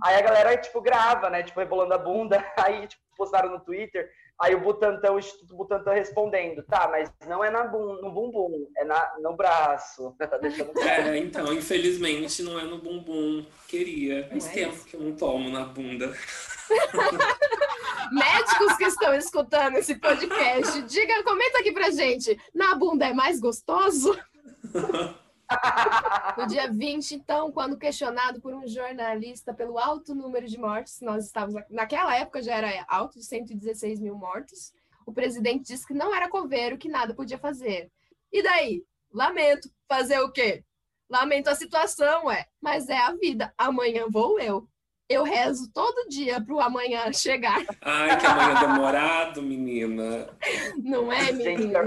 [0.04, 1.44] Aí a galera, tipo, grava, né?
[1.44, 2.44] Tipo, rebolando a bunda.
[2.58, 4.10] Aí, tipo, postaram no Twitter.
[4.40, 8.70] Aí o Butantan, o Instituto Butantan respondendo, tá, mas não é na bum, no bumbum,
[8.78, 10.16] é na, no braço.
[10.20, 13.44] tá deixando é, então, infelizmente não é no bumbum.
[13.68, 14.28] Queria.
[14.30, 14.86] Faz é tempo isso.
[14.86, 16.14] que eu não tomo na bunda.
[18.12, 22.40] Médicos que estão escutando esse podcast, diga, comenta aqui pra gente.
[22.54, 24.18] Na bunda é mais gostoso?
[26.38, 31.26] No dia 20, então, quando questionado por um jornalista pelo alto número de mortes, nós
[31.26, 34.74] estávamos naquela época já era alto de 116 mil mortos,
[35.06, 37.90] o presidente disse que não era coveiro, que nada podia fazer.
[38.32, 38.84] E daí?
[39.12, 39.70] Lamento.
[39.88, 40.64] Fazer o quê?
[41.10, 42.46] Lamento a situação, é.
[42.62, 43.54] Mas é a vida.
[43.58, 44.68] Amanhã vou eu
[45.10, 47.64] eu rezo todo dia pro amanhã chegar.
[47.82, 50.30] Ai, que amanhã demorado, menina.
[50.84, 51.82] Não é, menina?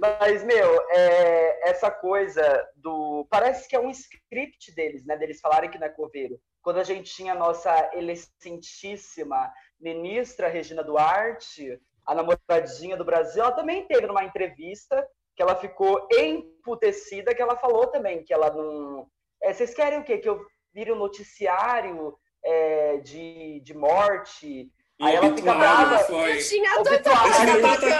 [0.00, 2.42] Mas, meu, é, essa coisa
[2.76, 3.26] do.
[3.30, 5.16] Parece que é um script deles, né?
[5.16, 6.38] Deles falarem que não é coveiro.
[6.62, 13.52] Quando a gente tinha a nossa excelentíssima ministra Regina Duarte, a namoradinha do Brasil, ela
[13.52, 19.06] também teve numa entrevista que ela ficou emputecida, que ela falou também que ela não.
[19.42, 20.18] É, vocês querem o quê?
[20.18, 24.70] Que eu vire o um noticiário é, de, de morte.
[25.00, 25.98] Aí ela fica brava.
[26.00, 26.38] Foi.
[26.38, 27.10] Eu tinha tanta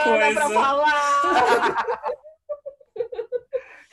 [0.05, 1.85] coisa pra falar.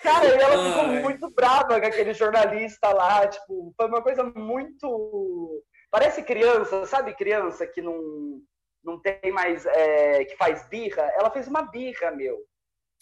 [0.01, 1.01] Cara, e ela ficou Ai.
[1.01, 5.63] muito brava com aquele jornalista lá, tipo, foi uma coisa muito.
[5.89, 7.15] Parece criança, sabe?
[7.15, 8.41] Criança que não,
[8.83, 9.65] não tem mais.
[9.65, 11.09] é, que faz birra.
[11.17, 12.37] Ela fez uma birra, meu.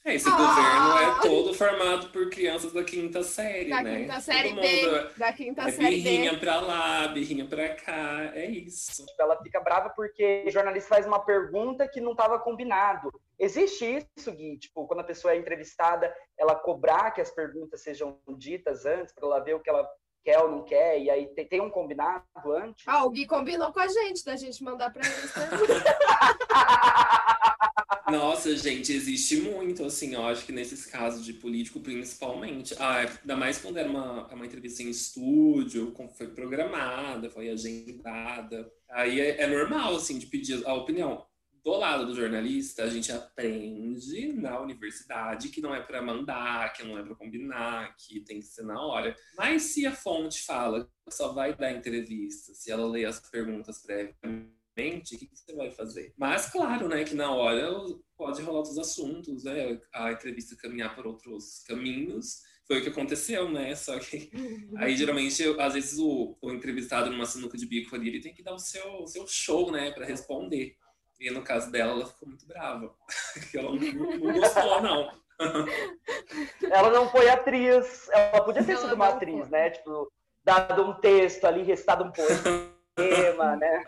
[0.04, 0.36] É, esse Ah!
[0.36, 4.00] governo é todo formado por crianças da quinta série, Da né?
[4.00, 4.86] quinta série Todo B.
[4.88, 6.38] mundo Da quinta é série birrinha B.
[6.40, 9.06] pra lá, birrinha pra cá, é isso.
[9.06, 13.12] Tipo, ela fica brava porque o jornalista faz uma pergunta que não estava combinado.
[13.38, 14.58] Existe isso, Gui?
[14.58, 19.26] Tipo, quando a pessoa é entrevistada, ela cobrar que as perguntas sejam ditas antes, para
[19.28, 19.88] ela ver o que ela
[20.24, 22.24] quer ou não quer, e aí tem, tem um combinado
[22.56, 22.84] antes?
[22.88, 25.84] Ah, o Gui combinou com a gente, da gente mandar pra eles perguntas.
[28.08, 32.74] Nossa, gente, existe muito, assim, eu acho que nesses casos de político, principalmente.
[32.80, 38.72] Ah, ainda mais quando era uma, uma entrevista em estúdio, foi programada, foi agendada.
[38.90, 41.26] Aí é, é normal, assim, de pedir a opinião.
[41.64, 46.84] Do lado do jornalista, a gente aprende na universidade que não é para mandar, que
[46.84, 49.16] não é para combinar, que tem que ser na hora.
[49.38, 53.84] Mas se a fonte fala que só vai dar entrevista, se ela lê as perguntas
[54.76, 56.14] previamente, o que, que você vai fazer?
[56.18, 57.70] Mas, claro, né, que na hora
[58.18, 59.80] pode rolar outros assuntos, né?
[59.94, 62.42] A entrevista caminhar por outros caminhos.
[62.68, 63.76] Foi o que aconteceu, né?
[63.76, 64.32] Só que
[64.78, 68.34] aí, geralmente, eu- às vezes, o, o entrevistado numa sinuca de bico ali, ele tem
[68.34, 70.76] que dar o seu, o seu show, né, para responder.
[71.20, 72.96] E no caso dela, ela ficou muito brava.
[73.52, 75.22] que ela não, não gostou, não.
[76.72, 78.08] Ela não foi atriz.
[78.12, 79.50] Ela podia ter Ela sido uma não atriz, foi.
[79.50, 79.70] né?
[79.72, 80.12] Tipo,
[80.44, 83.84] dado um texto ali, recitado um poema, né?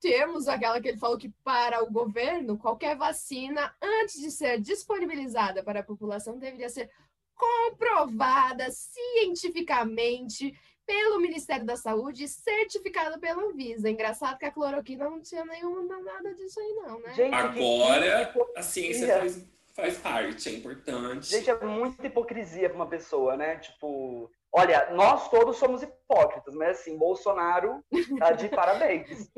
[0.00, 5.62] Temos aquela que ele falou que para o governo, qualquer vacina, antes de ser disponibilizada
[5.62, 6.90] para a população, deveria ser
[7.36, 13.88] comprovada cientificamente pelo Ministério da Saúde e certificada pela Anvisa.
[13.88, 17.14] Engraçado que a cloroquina não tinha nenhum nada disso aí, não, né?
[17.14, 21.28] Gente, Agora, a ciência faz, faz parte, é importante.
[21.28, 23.56] Gente, é muita hipocrisia pra uma pessoa, né?
[23.58, 27.84] Tipo, olha, nós todos somos hipócritas, mas assim, Bolsonaro
[28.18, 29.30] tá de parabéns.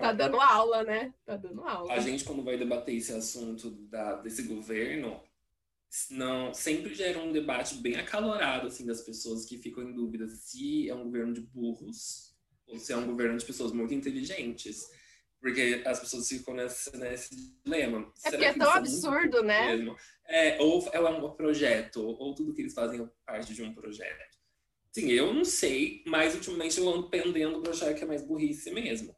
[0.00, 1.12] Tá dando aula, né?
[1.24, 1.92] Tá dando aula.
[1.92, 5.20] A gente, quando vai debater esse assunto da, desse governo,
[6.10, 10.88] não, sempre gera um debate bem acalorado, assim, das pessoas que ficam em dúvida se
[10.88, 12.34] é um governo de burros
[12.66, 14.88] ou se é um governo de pessoas muito inteligentes.
[15.38, 17.98] Porque as pessoas ficam nesse, nesse dilema.
[18.24, 19.76] É Será porque é tão muito absurdo, né?
[19.76, 19.96] mesmo?
[20.24, 24.41] É, ou é um projeto, ou tudo que eles fazem é parte de um projeto.
[24.92, 28.70] Sim, eu não sei, mas ultimamente eu ando pendendo para achar que é mais burrice
[28.70, 29.16] mesmo.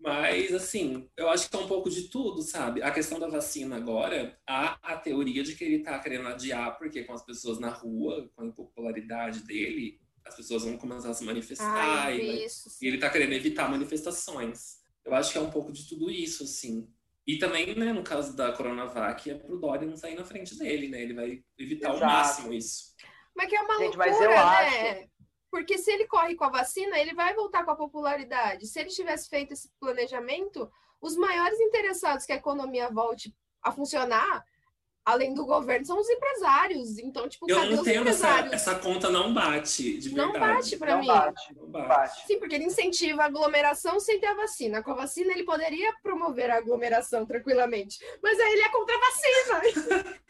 [0.00, 2.82] Mas, assim, eu acho que é um pouco de tudo, sabe?
[2.82, 7.02] A questão da vacina agora, há a teoria de que ele tá querendo adiar, porque
[7.04, 11.24] com as pessoas na rua, com a impopularidade dele, as pessoas vão começar a se
[11.24, 12.68] manifestar Ai, e, isso.
[12.80, 14.78] e ele tá querendo evitar manifestações.
[15.04, 16.88] Eu acho que é um pouco de tudo isso, assim.
[17.26, 20.88] E também, né, no caso da Coronavac, é pro Dória não sair na frente dele,
[20.88, 21.02] né?
[21.02, 22.12] Ele vai evitar ao Exato.
[22.12, 22.94] máximo isso.
[23.38, 25.08] Mas que é uma Gente, loucura, mas eu né?
[25.48, 28.66] Porque se ele corre com a vacina, ele vai voltar com a popularidade.
[28.66, 30.68] Se ele tivesse feito esse planejamento,
[31.00, 34.44] os maiores interessados que a economia volte a funcionar,
[35.06, 36.98] além do governo, são os empresários.
[36.98, 38.52] Então, tipo, Eu cadê não os entendo, essa, empresários?
[38.52, 40.54] essa conta não bate, de Não verdade.
[40.56, 41.06] bate pra Não mim.
[41.06, 41.88] bate, Não não bate.
[41.88, 42.26] bate.
[42.26, 44.82] Sim, porque ele incentiva a aglomeração sem ter a vacina.
[44.82, 47.98] Com a vacina, ele poderia promover a aglomeração tranquilamente.
[48.20, 50.18] Mas aí ele é contra a vacina.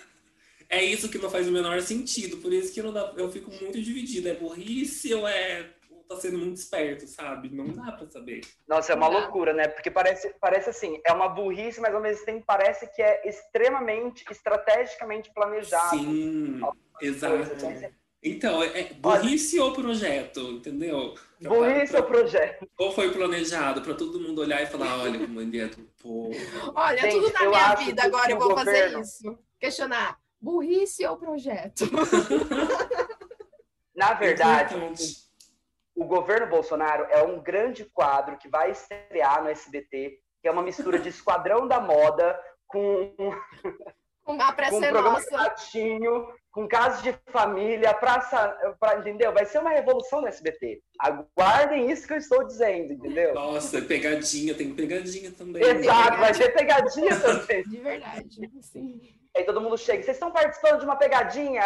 [0.69, 2.37] É isso que não faz o menor sentido.
[2.39, 4.31] Por isso que não dá- eu fico muito dividida.
[4.31, 7.49] É burrice ou é ou tá sendo muito esperto, sabe?
[7.51, 8.41] Não dá pra saber.
[8.67, 9.19] Nossa, é uma dá.
[9.19, 9.67] loucura, né?
[9.69, 14.25] Porque parece, parece assim, é uma burrice, mas ao mesmo tempo parece que é extremamente,
[14.31, 15.91] estrategicamente planejado.
[15.99, 16.61] Sim,
[17.01, 17.67] exato.
[17.67, 17.93] né?
[18.23, 21.15] Então, é é burrice ou projeto, entendeu?
[21.41, 22.69] Burrice Pra- é o projeto.
[22.77, 26.35] Ou foi planejado pra todo mundo olhar e falar, olha como ele é do povo.
[26.75, 29.39] Olha, Gente, tudo na minha vida que agora eu vou fazer governo- isso.
[29.61, 30.19] Questionar.
[30.41, 31.85] Burrice ou projeto?
[33.95, 34.77] Na verdade,
[35.95, 40.63] o governo Bolsonaro é um grande quadro que vai estrear no SBT, que é uma
[40.63, 43.13] mistura de Esquadrão da Moda com,
[44.25, 45.37] a um é programa nossa.
[45.37, 49.33] Ratinho, com casos de família, praça, pra, entendeu?
[49.33, 50.83] Vai ser uma revolução no SBT.
[51.01, 53.35] Aguardem isso que eu estou dizendo, entendeu?
[53.35, 55.63] Nossa, pegadinha, tem pegadinha também.
[55.63, 57.65] Exato, vai ter pegadinha também.
[57.65, 58.51] De verdade.
[58.61, 59.18] Sim.
[59.39, 61.63] Aí todo mundo chega, vocês estão participando de uma pegadinha?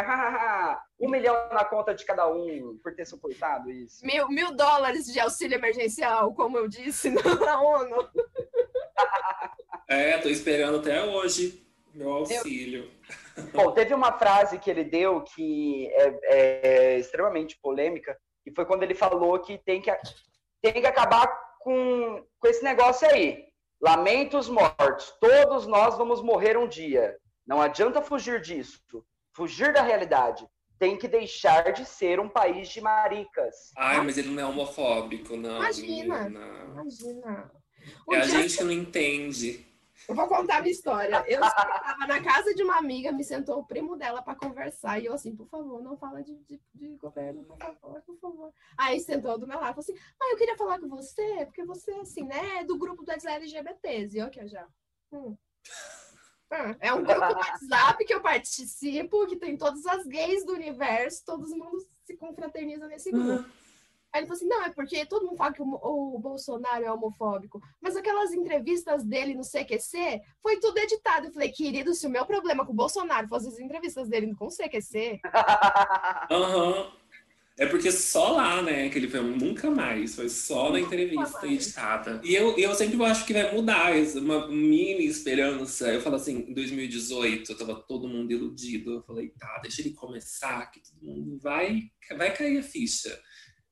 [1.01, 4.05] um milhão na conta de cada um por ter suportado isso.
[4.05, 7.21] Mil, mil dólares de auxílio emergencial, como eu disse na
[7.63, 7.97] ONU.
[9.89, 12.91] É, tô esperando até hoje meu auxílio.
[13.53, 18.85] Bom, teve uma frase que ele deu que é, é extremamente polêmica, que foi quando
[18.85, 19.93] ele falou que tem que
[20.63, 21.27] tem que acabar
[21.61, 23.45] com, com esse negócio aí.
[23.83, 25.13] Lamento os mortos.
[25.21, 27.19] Todos nós vamos morrer um dia.
[27.47, 28.81] Não adianta fugir disso.
[29.33, 30.49] Fugir da realidade.
[30.79, 33.73] Tem que deixar de ser um país de maricas.
[33.77, 35.57] Ai, mas ele não é homofóbico, não.
[35.57, 36.25] Imagina.
[36.25, 36.65] menina.
[36.73, 37.53] Imagina.
[38.11, 39.73] É a gente que não entende.
[40.09, 41.25] Eu vou contar a minha história.
[41.29, 45.01] Eu estava na casa de uma amiga, me sentou o primo dela para conversar.
[45.01, 48.53] E eu assim, por favor, não fala de, de, de governo, por favor, por favor.
[48.77, 51.65] Aí sentou do meu lado e falou assim: Ah, eu queria falar com você, porque
[51.65, 54.17] você, assim, né, é do grupo das LGBTs.
[54.17, 54.67] E eu aqui já.
[55.13, 55.37] Hum.
[56.81, 61.49] É um grupo WhatsApp que eu participo, que tem todas as gays do universo, todo
[61.49, 63.45] mundo se confraterniza nesse grupo.
[64.13, 66.93] Aí ele falou assim: não, é porque todo mundo fala que o, o Bolsonaro é
[66.93, 67.63] homofóbico.
[67.81, 71.27] Mas aquelas entrevistas dele no CQC foi tudo editado.
[71.27, 74.47] Eu falei, querido, se o meu problema com o Bolsonaro fosse as entrevistas dele com
[74.47, 75.21] o CQC,
[76.31, 77.02] Aham.
[77.59, 82.21] É porque só lá, né, que ele foi nunca mais, foi só na entrevista editada.
[82.25, 85.93] E eu, eu sempre acho que vai mudar, isso, uma mini esperança.
[85.93, 88.95] Eu falo assim, em 2018, tava todo mundo iludido.
[88.95, 91.83] Eu falei, tá, deixa ele começar, que todo mundo vai,
[92.17, 93.21] vai cair a ficha.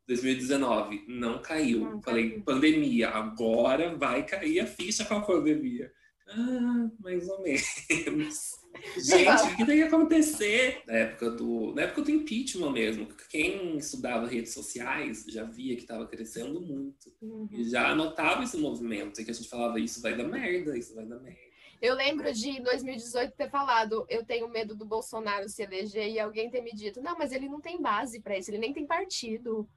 [0.07, 1.81] 2019, não caiu.
[1.81, 2.45] Não falei, caiu.
[2.45, 5.91] pandemia, agora vai cair a ficha com a pandemia.
[6.29, 8.60] Ah, mais ou menos.
[8.97, 10.83] Gente, o que tem que acontecer?
[10.87, 13.09] Na época do, na época do impeachment mesmo.
[13.29, 17.13] Quem estudava redes sociais já via que estava crescendo muito.
[17.51, 19.21] E já notava esse movimento.
[19.21, 21.39] E que a gente falava, isso vai dar merda, isso vai dar merda.
[21.81, 26.19] eu lembro de em 2018 ter falado, eu tenho medo do Bolsonaro se eleger e
[26.19, 28.87] alguém ter me dito, não, mas ele não tem base para isso, ele nem tem
[28.87, 29.69] partido.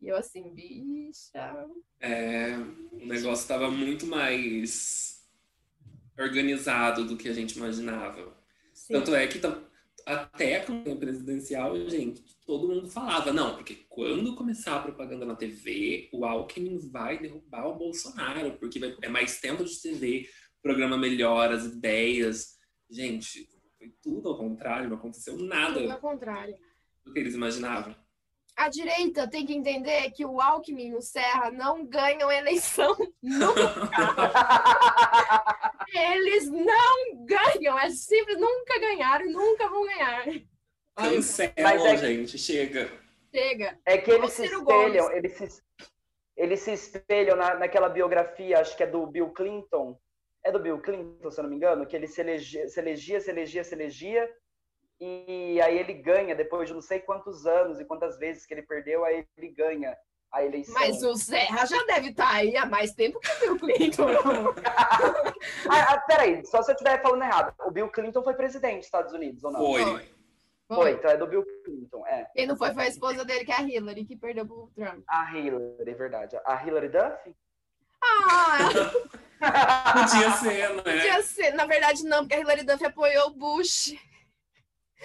[0.00, 1.68] E eu assim, bicha.
[2.00, 2.56] É,
[2.92, 5.22] o negócio estava muito mais
[6.18, 8.41] organizado do que a gente imaginava.
[8.82, 8.94] Sim.
[8.94, 9.40] Tanto é que
[10.04, 15.36] até a campanha presidencial, gente, todo mundo falava, não, porque quando começar a propaganda na
[15.36, 20.28] TV, o Alckmin vai derrubar o Bolsonaro, porque vai- é mais tempo de TV,
[20.58, 22.56] o programa melhora, as ideias.
[22.90, 26.56] Gente, foi tudo ao contrário, não aconteceu Tudo nada ao contrário.
[27.04, 27.94] do que eles imaginavam.
[28.56, 33.90] A direita tem que entender que o Alckmin e o Serra não ganham eleição nunca.
[35.88, 37.78] Eles não ganham.
[37.78, 40.24] É simples, nunca ganharam e nunca vão ganhar.
[40.94, 42.90] Cancela, é gente, chega.
[43.34, 43.78] chega.
[43.86, 45.16] É que eles se espelham, Gomes.
[45.16, 45.62] eles se,
[46.36, 49.98] eles se espelham na, naquela biografia, acho que é do Bill Clinton.
[50.44, 53.20] É do Bill Clinton, se eu não me engano, que ele se elegia, se elegia,
[53.20, 54.30] se elegia, se elegia,
[55.04, 58.62] e aí ele ganha depois de não sei quantos anos e quantas vezes que ele
[58.62, 59.96] perdeu, aí ele ganha
[60.30, 60.74] a eleição.
[60.74, 64.06] Mas o Serra já deve estar aí há mais tempo que o Bill Clinton.
[65.68, 67.54] ah, ah, peraí, só se eu estiver falando errado.
[67.66, 69.60] O Bill Clinton foi presidente dos Estados Unidos, ou não?
[69.60, 69.84] Foi.
[69.84, 70.12] Foi.
[70.68, 72.26] Foi, então é do Bill Clinton, é.
[72.34, 75.04] Quem não foi foi a esposa dele, que é a Hillary, que perdeu pro Trump.
[75.06, 76.38] A Hillary, é verdade.
[76.46, 77.34] A Hillary Duff?
[78.02, 78.58] Ah,
[79.92, 80.82] Podia ser, né?
[80.82, 81.52] podia ser.
[81.52, 83.92] Na verdade, não, porque a Hillary Duff apoiou o Bush.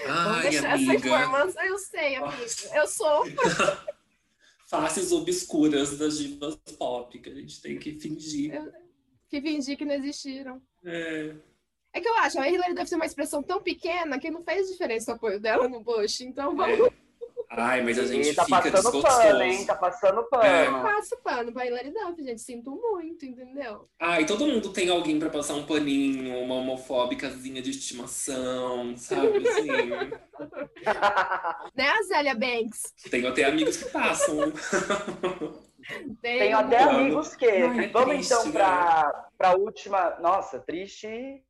[0.05, 0.95] Vamos Ai, deixar essa amiga.
[0.95, 1.63] informação.
[1.63, 2.45] Eu sei, amiga.
[2.73, 3.23] Eu sou.
[4.69, 8.51] Faces obscuras das divas pop, que a gente tem que fingir.
[9.29, 10.61] Que fingi que não existiram.
[10.83, 11.35] É.
[11.93, 14.67] É que eu acho, a Hillary deve ser uma expressão tão pequena que não fez
[14.67, 16.21] diferença o apoio dela no Bush.
[16.21, 16.89] Então vamos
[17.49, 19.07] Ai, mas a gente tá fica passando desgostoso.
[19.17, 19.65] pano, hein?
[19.65, 20.81] Tá passando pano.
[20.81, 22.41] passar pano pra Hillary Duff, gente.
[22.41, 23.87] Sinto muito, entendeu?
[23.99, 29.47] Ai, todo mundo tem alguém pra passar um paninho, uma homofóbicazinha de estimação, sabe?
[29.47, 29.67] Assim,
[31.75, 32.93] Né, Zélia Banks?
[33.09, 34.51] tenho até amigos que passam.
[36.21, 37.45] Tem Tenho até amigos que.
[37.45, 38.51] Ai, Vamos triste, então né?
[39.37, 40.17] para a última.
[40.19, 41.41] Nossa, triste.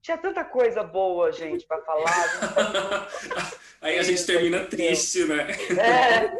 [0.00, 3.08] Tinha tanta coisa boa, gente, para falar.
[3.82, 5.50] Aí a gente termina triste, né?
[5.72, 6.30] É.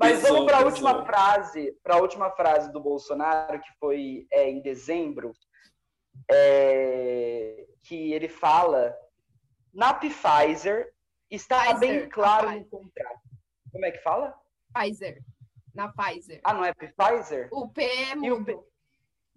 [0.00, 4.26] Mas Pesou, vamos para a última frase, para a última frase do Bolsonaro, que foi
[4.32, 5.32] é, em dezembro,
[6.30, 8.96] é, que ele fala
[9.72, 10.90] na Pfizer
[11.30, 13.20] está Pfizer, bem claro no contrato.
[13.70, 14.34] Como é que fala?
[14.74, 15.22] Pfizer.
[15.74, 16.40] Na Pfizer.
[16.42, 17.48] Ah, não é Pfizer?
[17.52, 18.66] O P é E o mudo.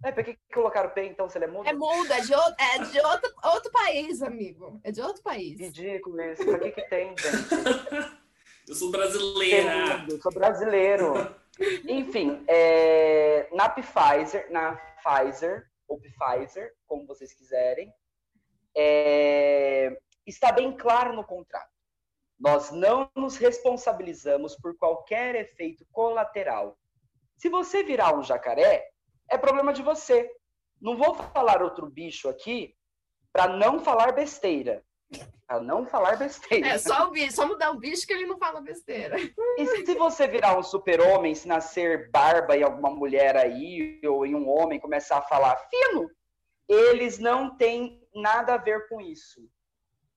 [0.04, 1.68] É, por que colocaram P então, se ele é mudo?
[1.68, 4.80] É mudo, é de, outro, é de outro, outro país, amigo.
[4.84, 5.58] É de outro país.
[5.58, 6.44] Ridículo isso.
[6.44, 8.26] Pra que que tem, gente?
[8.68, 10.04] Eu sou brasileira.
[10.08, 11.34] Eu sou brasileiro.
[11.88, 17.94] Enfim, é, na Pfizer, na Pfizer, ou Pfizer, como vocês quiserem,
[18.76, 21.70] é, está bem claro no contrato.
[22.38, 26.76] Nós não nos responsabilizamos por qualquer efeito colateral.
[27.38, 28.90] Se você virar um jacaré,
[29.30, 30.30] é problema de você.
[30.80, 32.74] Não vou falar outro bicho aqui
[33.32, 34.82] para não falar besteira.
[35.48, 36.66] a não falar besteira.
[36.68, 39.16] É só o bicho, só mudar o bicho que ele não fala besteira.
[39.56, 44.34] E se você virar um super-homem, se nascer barba em alguma mulher aí, ou em
[44.34, 46.10] um homem começar a falar fino,
[46.68, 49.48] eles não têm nada a ver com isso.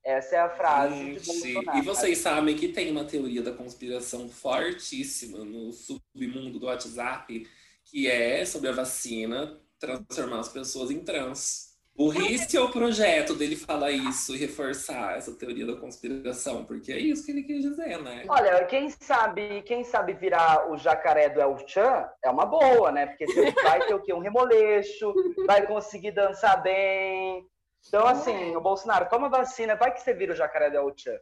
[0.03, 1.78] Essa é a frase de Gente, Bolsonaro.
[1.78, 7.47] e vocês sabem que tem uma teoria da conspiração fortíssima no submundo do WhatsApp,
[7.89, 11.69] que é sobre a vacina transformar as pessoas em trans.
[11.95, 16.97] Burrice é o projeto dele falar isso e reforçar essa teoria da conspiração, porque é
[16.97, 18.23] isso que ele quis dizer, né?
[18.29, 23.07] Olha, quem sabe, quem sabe virar o jacaré do El Chan é uma boa, né?
[23.07, 24.13] Porque você vai ter o quê?
[24.13, 25.13] Um remoleixo,
[25.45, 27.45] vai conseguir dançar bem.
[27.85, 31.19] Então, assim, o Bolsonaro, toma vacina, vai que você vira o jacaré do El Chan.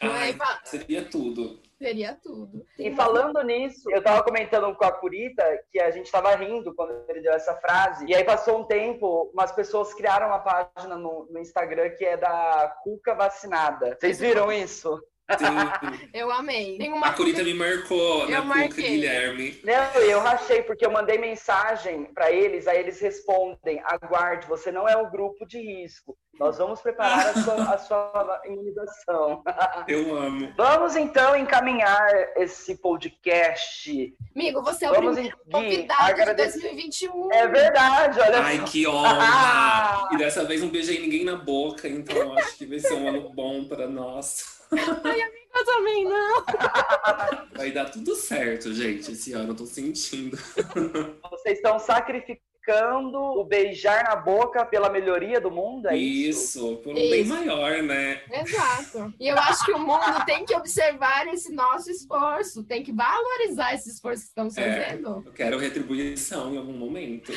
[0.00, 1.60] Ai, Ai, seria tudo.
[1.82, 2.64] Seria tudo.
[2.78, 6.94] E falando nisso, eu tava comentando com a Curita que a gente tava rindo quando
[7.08, 8.06] ele deu essa frase.
[8.06, 12.16] E aí passou um tempo, umas pessoas criaram uma página no, no Instagram que é
[12.16, 13.96] da Cuca Vacinada.
[13.98, 15.02] Vocês viram isso?
[15.38, 16.08] Sim.
[16.12, 16.76] Eu amei.
[16.78, 18.88] Tem uma A Curita me marcou Eu na Cuca marquei.
[18.88, 19.60] Guilherme.
[19.64, 24.86] Não, eu rachei porque eu mandei mensagem para eles, aí eles respondem: aguarde, você não
[24.88, 26.16] é um grupo de risco.
[26.38, 29.42] Nós vamos preparar a sua, a sua imunização.
[29.86, 30.52] Eu amo.
[30.56, 34.14] Vamos então encaminhar esse podcast.
[34.34, 37.32] Amigo, você é o Vamos primeiro convidado agradecer- de 2021.
[37.32, 38.64] É verdade, olha Ai, só.
[38.64, 40.08] que honra!
[40.12, 43.30] E dessa vez não beijei ninguém na boca, então acho que vai ser um ano
[43.30, 44.60] bom para nós.
[44.72, 46.44] Eu também não.
[47.54, 49.12] Vai dar tudo certo, gente.
[49.12, 50.36] Esse ano eu tô sentindo.
[51.30, 56.58] Vocês estão sacrificando o beijar na boca pela melhoria do mundo, é isso?
[56.58, 57.34] Isso, por um bem Isso.
[57.34, 58.22] maior, né?
[58.30, 59.12] Exato.
[59.20, 63.74] E eu acho que o mundo tem que observar esse nosso esforço, tem que valorizar
[63.74, 64.84] esse esforço que estamos É.
[64.84, 65.22] fazendo.
[65.26, 67.32] Eu quero retribuição em algum momento.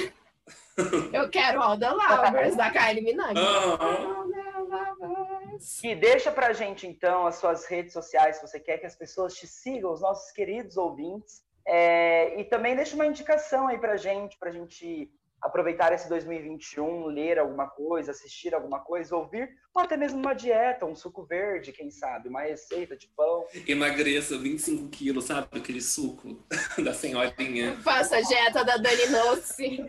[1.11, 3.37] Eu quero Alda Lovers da Kylie Minogue.
[3.39, 4.15] Aham.
[4.15, 5.83] Alda Lovers.
[5.83, 9.33] E deixa pra gente, então, as suas redes sociais, se você quer que as pessoas
[9.35, 11.43] te sigam, os nossos queridos ouvintes.
[11.67, 15.09] É, e também deixa uma indicação aí pra gente, pra gente
[15.41, 20.85] aproveitar esse 2021, ler alguma coisa, assistir alguma coisa, ouvir, ou até mesmo uma dieta,
[20.85, 23.45] um suco verde, quem sabe, uma receita de pão.
[23.67, 25.47] Emagreça 25 quilos, sabe?
[25.51, 26.39] Aquele suco
[26.83, 27.75] da senhorinha.
[27.77, 29.85] Faça a dieta da Dani Nossi.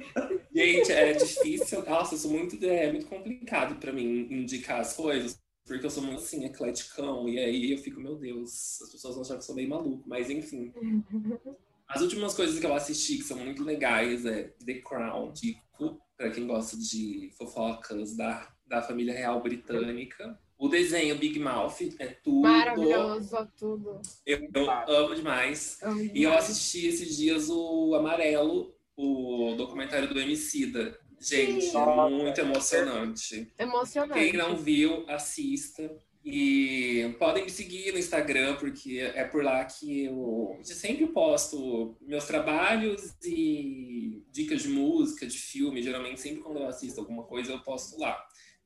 [0.54, 1.82] Gente, é difícil.
[1.84, 5.38] Nossa, eu sou muito, é muito complicado pra mim indicar as coisas.
[5.66, 7.28] Porque eu sou muito assim, ecleticão.
[7.28, 10.04] E aí eu fico, meu Deus, as pessoas vão achar que eu sou meio maluco.
[10.06, 10.72] Mas enfim.
[11.88, 16.00] As últimas coisas que eu assisti que são muito legais é The Crown, de Cu,
[16.16, 20.36] pra quem gosta de fofocas da, da família real britânica.
[20.58, 22.40] O desenho Big Mouth é tudo.
[22.40, 24.00] Maravilhoso, tudo.
[24.24, 25.78] Eu, eu amo demais.
[25.82, 26.44] Amo E eu demais.
[26.44, 30.98] assisti esses dias o Amarelo, o documentário do Emicida.
[31.20, 31.78] Gente, Sim.
[32.10, 33.52] muito emocionante.
[33.58, 34.20] Emocionante.
[34.20, 35.90] Quem não viu, assista.
[36.28, 42.24] E podem me seguir no Instagram, porque é por lá que eu sempre posto meus
[42.24, 45.82] trabalhos e dicas de música, de filme.
[45.82, 48.20] Geralmente, sempre quando eu assisto alguma coisa, eu posto lá.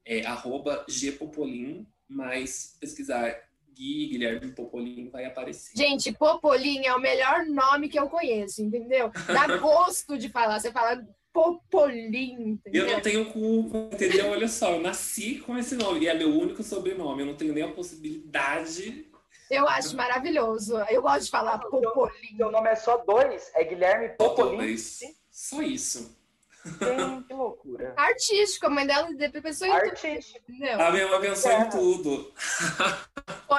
[0.06, 3.38] É arroba gpopolin, mas pesquisar
[3.74, 5.76] Gui Guilherme Popolin vai aparecer.
[5.76, 9.10] Gente, Popolim é o melhor nome que eu conheço, entendeu?
[9.26, 10.58] Dá gosto de falar.
[10.58, 14.30] Você fala Popolim, eu não tenho culpa, entendeu?
[14.30, 17.22] Olha só, eu nasci com esse nome e é meu único sobrenome.
[17.22, 19.06] Eu não tenho nem a possibilidade.
[19.50, 20.76] Eu acho maravilhoso.
[20.88, 22.36] Eu gosto de falar Popolim.
[22.36, 24.56] Seu nome é só dois, é Guilherme Popolin.
[24.56, 25.00] Mas
[25.30, 26.18] só isso.
[26.64, 27.94] Gente, que loucura.
[27.96, 29.08] Artístico, a mãe dela
[29.42, 30.38] pensou em tudo, Artístico.
[30.52, 30.80] entendeu?
[30.80, 31.60] A minha mãe pensou É.
[31.62, 32.32] em tudo.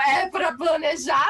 [0.08, 1.26] É para planejar,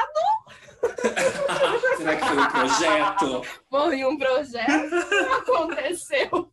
[1.96, 3.42] Será que foi um projeto?
[3.70, 6.52] foi um projeto, não aconteceu.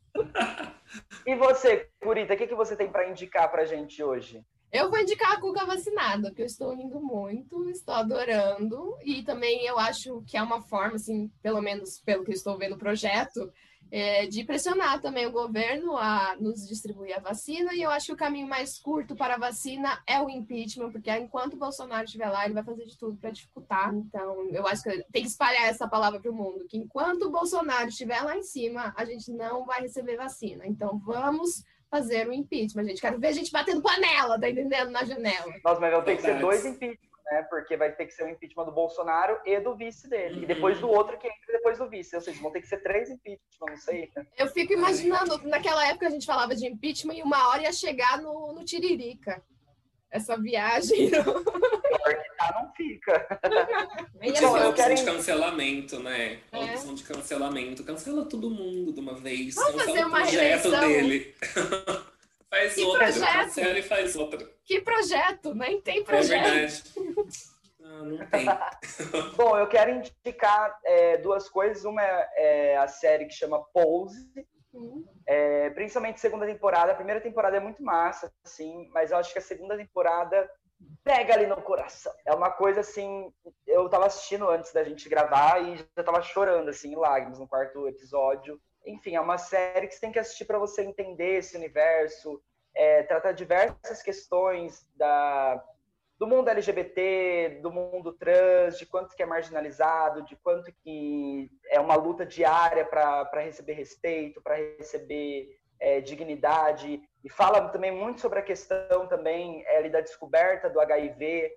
[1.26, 4.44] E você, Curita, o que, que você tem para indicar pra gente hoje?
[4.72, 8.96] Eu vou indicar a Cuca vacinada, porque eu estou indo muito, estou adorando.
[9.04, 12.58] E também eu acho que é uma forma, assim, pelo menos pelo que eu estou
[12.58, 13.52] vendo o projeto,
[13.92, 17.74] é, de pressionar também o governo a nos distribuir a vacina.
[17.74, 21.12] E eu acho que o caminho mais curto para a vacina é o impeachment, porque
[21.12, 23.94] enquanto o Bolsonaro estiver lá, ele vai fazer de tudo para dificultar.
[23.94, 27.32] Então, eu acho que tem que espalhar essa palavra para o mundo, que enquanto o
[27.32, 30.66] Bolsonaro estiver lá em cima, a gente não vai receber vacina.
[30.68, 33.02] Então, vamos fazer o impeachment, gente.
[33.02, 34.92] Quero ver a gente batendo panela, tá entendendo?
[34.92, 35.52] Na janela.
[35.64, 37.44] Nossa, mas vai ter que ser dois impeachment, né?
[37.50, 40.44] Porque vai ter que ser o impeachment do Bolsonaro e do vice dele.
[40.44, 42.16] E depois do outro que entra depois do vice.
[42.16, 44.10] Ou seja, vão ter que ser três impeachment, não sei.
[44.38, 48.22] Eu fico imaginando, naquela época a gente falava de impeachment e uma hora ia chegar
[48.22, 49.42] no, no Tiririca.
[50.12, 51.12] Essa viagem.
[51.12, 53.40] Pior que tá, não fica.
[54.16, 56.40] Bom, ser a eu um- opção quero- de cancelamento, né?
[56.52, 56.64] A É.
[56.72, 57.84] opção de cancelamento.
[57.84, 59.54] Cancela todo mundo de uma vez.
[59.54, 60.80] Vamos fazer uma projeto eleição.
[60.88, 61.36] dele.
[62.50, 63.34] Faz Que outra, projeto?
[63.46, 64.50] cancela e faz outra.
[64.66, 65.54] Que projeto?
[65.54, 66.44] Nem tem É projeto.
[66.44, 66.84] verdade.
[67.80, 68.46] Não, não tem.
[69.38, 71.86] Bom, eu quero indicar é, duas coisas.
[71.86, 72.30] Uma é,
[72.74, 74.30] é a série que chama Pose,
[74.72, 75.04] Hum.
[75.26, 76.92] é, principalmente segunda temporada.
[76.92, 80.48] A primeira temporada é muito massa, assim, mas eu acho que a segunda temporada
[81.04, 82.14] pega ali no coração.
[82.26, 83.34] É uma coisa assim,
[83.66, 87.48] eu tava assistindo antes da gente gravar e já tava chorando assim, em lágrimas no
[87.48, 88.62] quarto episódio.
[88.86, 92.42] Enfim, é uma série que você tem que assistir para você entender esse universo,
[92.76, 95.64] é, trata diversas questões da
[96.20, 101.80] do mundo LGBT, do mundo trans, de quanto que é marginalizado, de quanto que é
[101.80, 108.40] uma luta diária para receber respeito, para receber é, dignidade, e fala também muito sobre
[108.40, 111.52] a questão também é, da descoberta do HIV.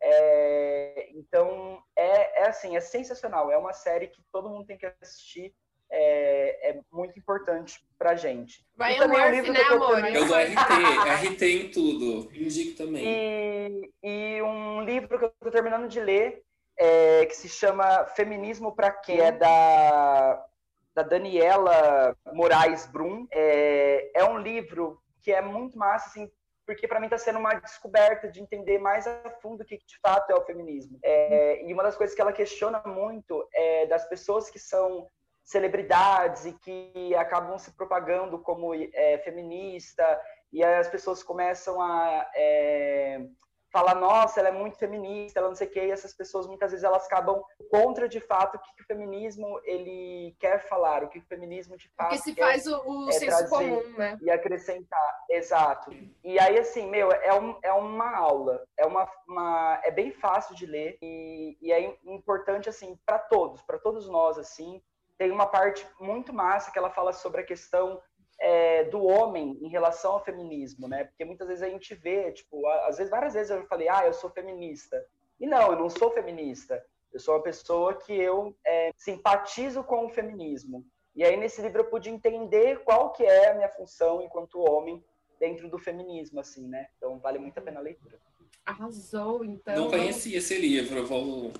[0.00, 3.50] É, então, é, é assim, é sensacional.
[3.50, 5.54] É uma série que todo mundo tem que assistir.
[5.90, 8.66] É, é muito importante pra gente.
[8.76, 10.04] Vai E também amor, um livro né, que eu tô amor?
[10.04, 12.30] Eu dou RT, RT em tudo.
[12.34, 13.04] Indico também.
[13.06, 16.42] E, e um livro que eu estou terminando de ler,
[16.78, 19.12] é, que se chama Feminismo para Quê?
[19.12, 20.44] É da,
[20.94, 23.26] da Daniela Moraes Brum.
[23.30, 26.30] É, é um livro que é muito massa, assim,
[26.66, 29.98] porque para mim está sendo uma descoberta de entender mais a fundo o que de
[30.00, 30.98] fato é o feminismo.
[31.02, 35.08] É, e uma das coisas que ela questiona muito é das pessoas que são
[35.46, 40.04] celebridades e que acabam se propagando como é, feminista
[40.52, 43.26] e aí as pessoas começam a é,
[43.72, 46.70] falar, nossa, ela é muito feminista, ela não sei o quê, e essas pessoas muitas
[46.70, 51.08] vezes elas acabam contra de fato o que, que o feminismo ele quer falar, o
[51.08, 54.18] que o feminismo de fato Porque se faz o, o é senso comum, né?
[54.22, 55.90] e acrescentar, exato.
[56.24, 60.56] E aí, assim, meu, é, um, é uma aula, é uma, uma é bem fácil
[60.56, 64.82] de ler e, e é importante, assim, para todos, para todos nós, assim.
[65.18, 68.00] Tem uma parte muito massa que ela fala sobre a questão
[68.38, 71.04] é, do homem em relação ao feminismo, né?
[71.04, 74.12] Porque muitas vezes a gente vê, tipo, às vezes, várias vezes eu falei, ah, eu
[74.12, 75.02] sou feminista.
[75.40, 76.82] E não, eu não sou feminista.
[77.12, 80.84] Eu sou uma pessoa que eu é, simpatizo com o feminismo.
[81.14, 85.02] E aí nesse livro eu pude entender qual que é a minha função enquanto homem
[85.40, 86.88] dentro do feminismo, assim, né?
[86.96, 88.18] Então vale muito a pena a leitura.
[88.66, 89.74] Arrasou, então.
[89.74, 91.52] Não conheci esse livro, eu vou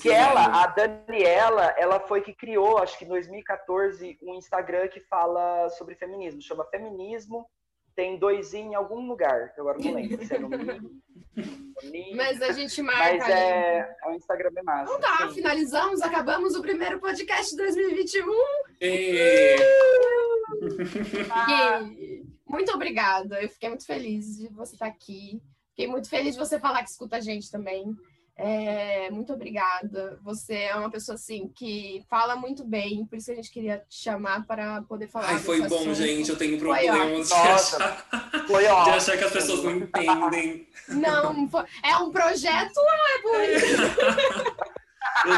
[0.00, 5.00] Que ela, a Daniela, ela foi que criou, acho que em 2014, um Instagram que
[5.00, 6.40] fala sobre feminismo.
[6.40, 7.46] Chama Feminismo,
[7.98, 10.24] tem dois em algum lugar, que eu agora não lembro.
[10.24, 14.94] Se é no Mi, Mas a gente marca mas é, é um Instagram bem massa.
[14.94, 15.34] Então tá, Sim.
[15.34, 18.32] finalizamos, acabamos o primeiro podcast de 2021.
[18.80, 19.56] Ê,
[21.48, 23.42] E muito obrigada.
[23.42, 25.42] Eu fiquei muito feliz de você estar aqui.
[25.70, 27.94] Fiquei muito feliz de você falar que escuta a gente também.
[28.40, 30.16] É, muito obrigada.
[30.22, 33.78] Você é uma pessoa assim que fala muito bem, por isso que a gente queria
[33.88, 35.30] te chamar para poder falar.
[35.30, 35.94] Ai, foi bom, assunto.
[35.96, 36.30] gente.
[36.30, 38.06] Eu tenho Foi problemas de achar,
[38.46, 38.94] Foi de ótimo.
[38.96, 40.68] achar que as pessoas não entendem.
[40.88, 44.62] Não, foi- é um projeto ou é por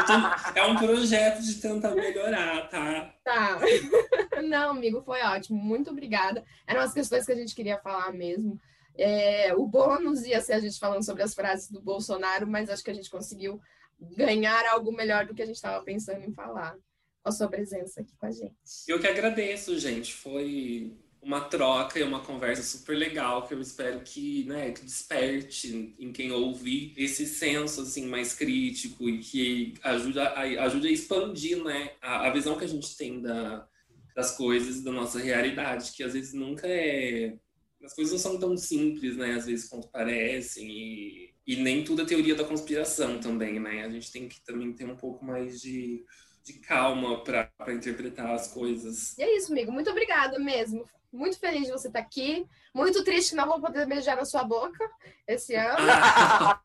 [0.05, 3.13] tô- é um projeto de tentar melhorar, tá?
[3.23, 3.57] Tá.
[4.43, 5.57] Não, amigo, foi ótimo.
[5.57, 6.43] Muito obrigada.
[6.67, 8.59] Eram as questões que a gente queria falar mesmo.
[8.97, 12.83] É, o bônus ia ser a gente falando sobre as frases do Bolsonaro, mas acho
[12.83, 13.59] que a gente conseguiu
[13.99, 16.75] ganhar algo melhor do que a gente estava pensando em falar.
[17.23, 18.51] A sua presença aqui com a gente.
[18.87, 20.11] Eu que agradeço, gente.
[20.11, 25.95] Foi uma troca e uma conversa super legal que eu espero que, né, que desperte
[25.99, 31.63] em quem ouvir esse senso assim mais crítico e que ajuda a, ajude a expandir,
[31.63, 33.67] né, a, a visão que a gente tem da,
[34.15, 37.37] das coisas, da nossa realidade, que às vezes nunca é
[37.83, 42.03] as coisas não são tão simples, né, às vezes quanto parecem e, e nem tudo
[42.03, 43.83] é teoria da conspiração também, né?
[43.83, 46.05] A gente tem que também ter um pouco mais de,
[46.43, 49.17] de calma para interpretar as coisas.
[49.17, 49.71] E é isso, amigo.
[49.71, 50.87] Muito obrigada mesmo.
[51.11, 52.47] Muito feliz de você estar aqui.
[52.73, 54.89] Muito triste que não vou poder beijar na sua boca
[55.27, 55.77] esse ano.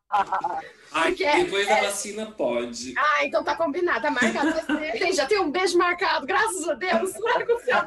[0.89, 2.93] Ai, Porque depois da vacina pode.
[2.97, 4.53] Ah, então tá combinado, tá marcado.
[5.13, 7.13] Já tem um beijo marcado, graças a Deus.
[7.19, 7.83] Larga o céu.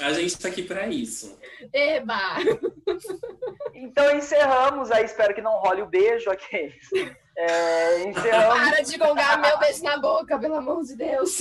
[0.00, 1.38] A gente tá aqui para isso.
[1.72, 2.36] Eba!
[3.74, 6.72] Então encerramos aí, espero que não role o beijo aqui.
[7.36, 11.40] É, encerramos, Para de gongar meu beijo na boca, pelo amor de Deus.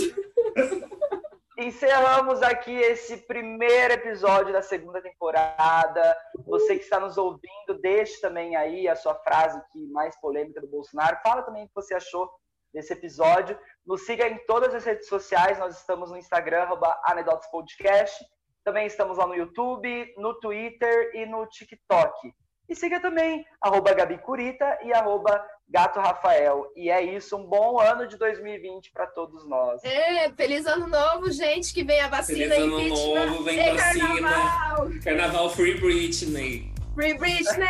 [1.57, 6.17] encerramos aqui esse primeiro episódio da segunda temporada.
[6.45, 10.67] Você que está nos ouvindo, deixe também aí a sua frase que mais polêmica do
[10.67, 11.17] Bolsonaro.
[11.23, 12.29] Fala também o que você achou
[12.73, 13.57] desse episódio.
[13.85, 15.57] Nos siga em todas as redes sociais.
[15.57, 18.23] Nós estamos no Instagram, arroba Anedotas Podcast.
[18.65, 22.33] Também estamos lá no YouTube, no Twitter e no TikTok.
[22.67, 25.39] E siga também arroba Gabi Curita e arroba
[25.69, 26.71] Gato Rafael.
[26.75, 29.83] E é isso, um bom ano de 2020 para todos nós.
[29.83, 34.07] É, feliz ano novo, gente, que vem a vacina Feliz ano novo, vem e vacina.
[34.07, 34.87] carnaval.
[35.03, 36.74] Carnaval Free Britney.
[36.95, 37.67] Free Britney!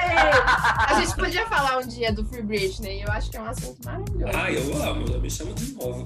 [0.87, 3.83] A gente podia falar um dia do Free Britney, eu acho que é um assunto
[3.83, 4.37] maravilhoso.
[4.37, 6.05] Ah, eu amo, me chama de novo.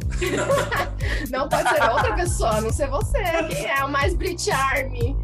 [1.29, 5.17] Não pode ser outra pessoa, a não ser você, que é o mais Brit Army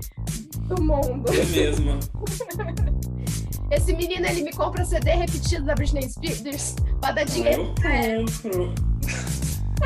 [0.68, 1.32] do mundo.
[1.34, 1.98] É mesmo.
[3.72, 7.74] Esse menino, ele me compra CD repetido da Britney Spears pra dar dinheiro.
[7.82, 8.76] Eu compro.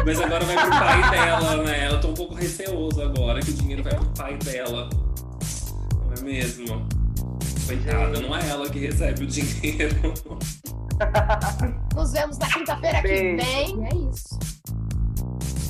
[0.03, 1.87] Mas agora vai pro pai dela, né?
[1.91, 4.89] Eu tô um pouco receoso agora que o dinheiro vai pro pai dela.
[6.05, 6.98] Não é mesmo?
[7.69, 10.11] Coitada, não é ela que recebe o dinheiro.
[11.95, 13.37] Nos vemos na quinta-feira que vem.
[13.37, 14.39] E é isso.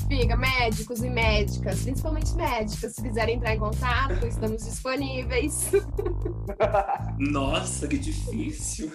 [0.08, 5.70] Fica, médicos e médicas, principalmente médicas, se quiserem entrar em contato, estamos disponíveis.
[7.20, 8.90] Nossa, que difícil.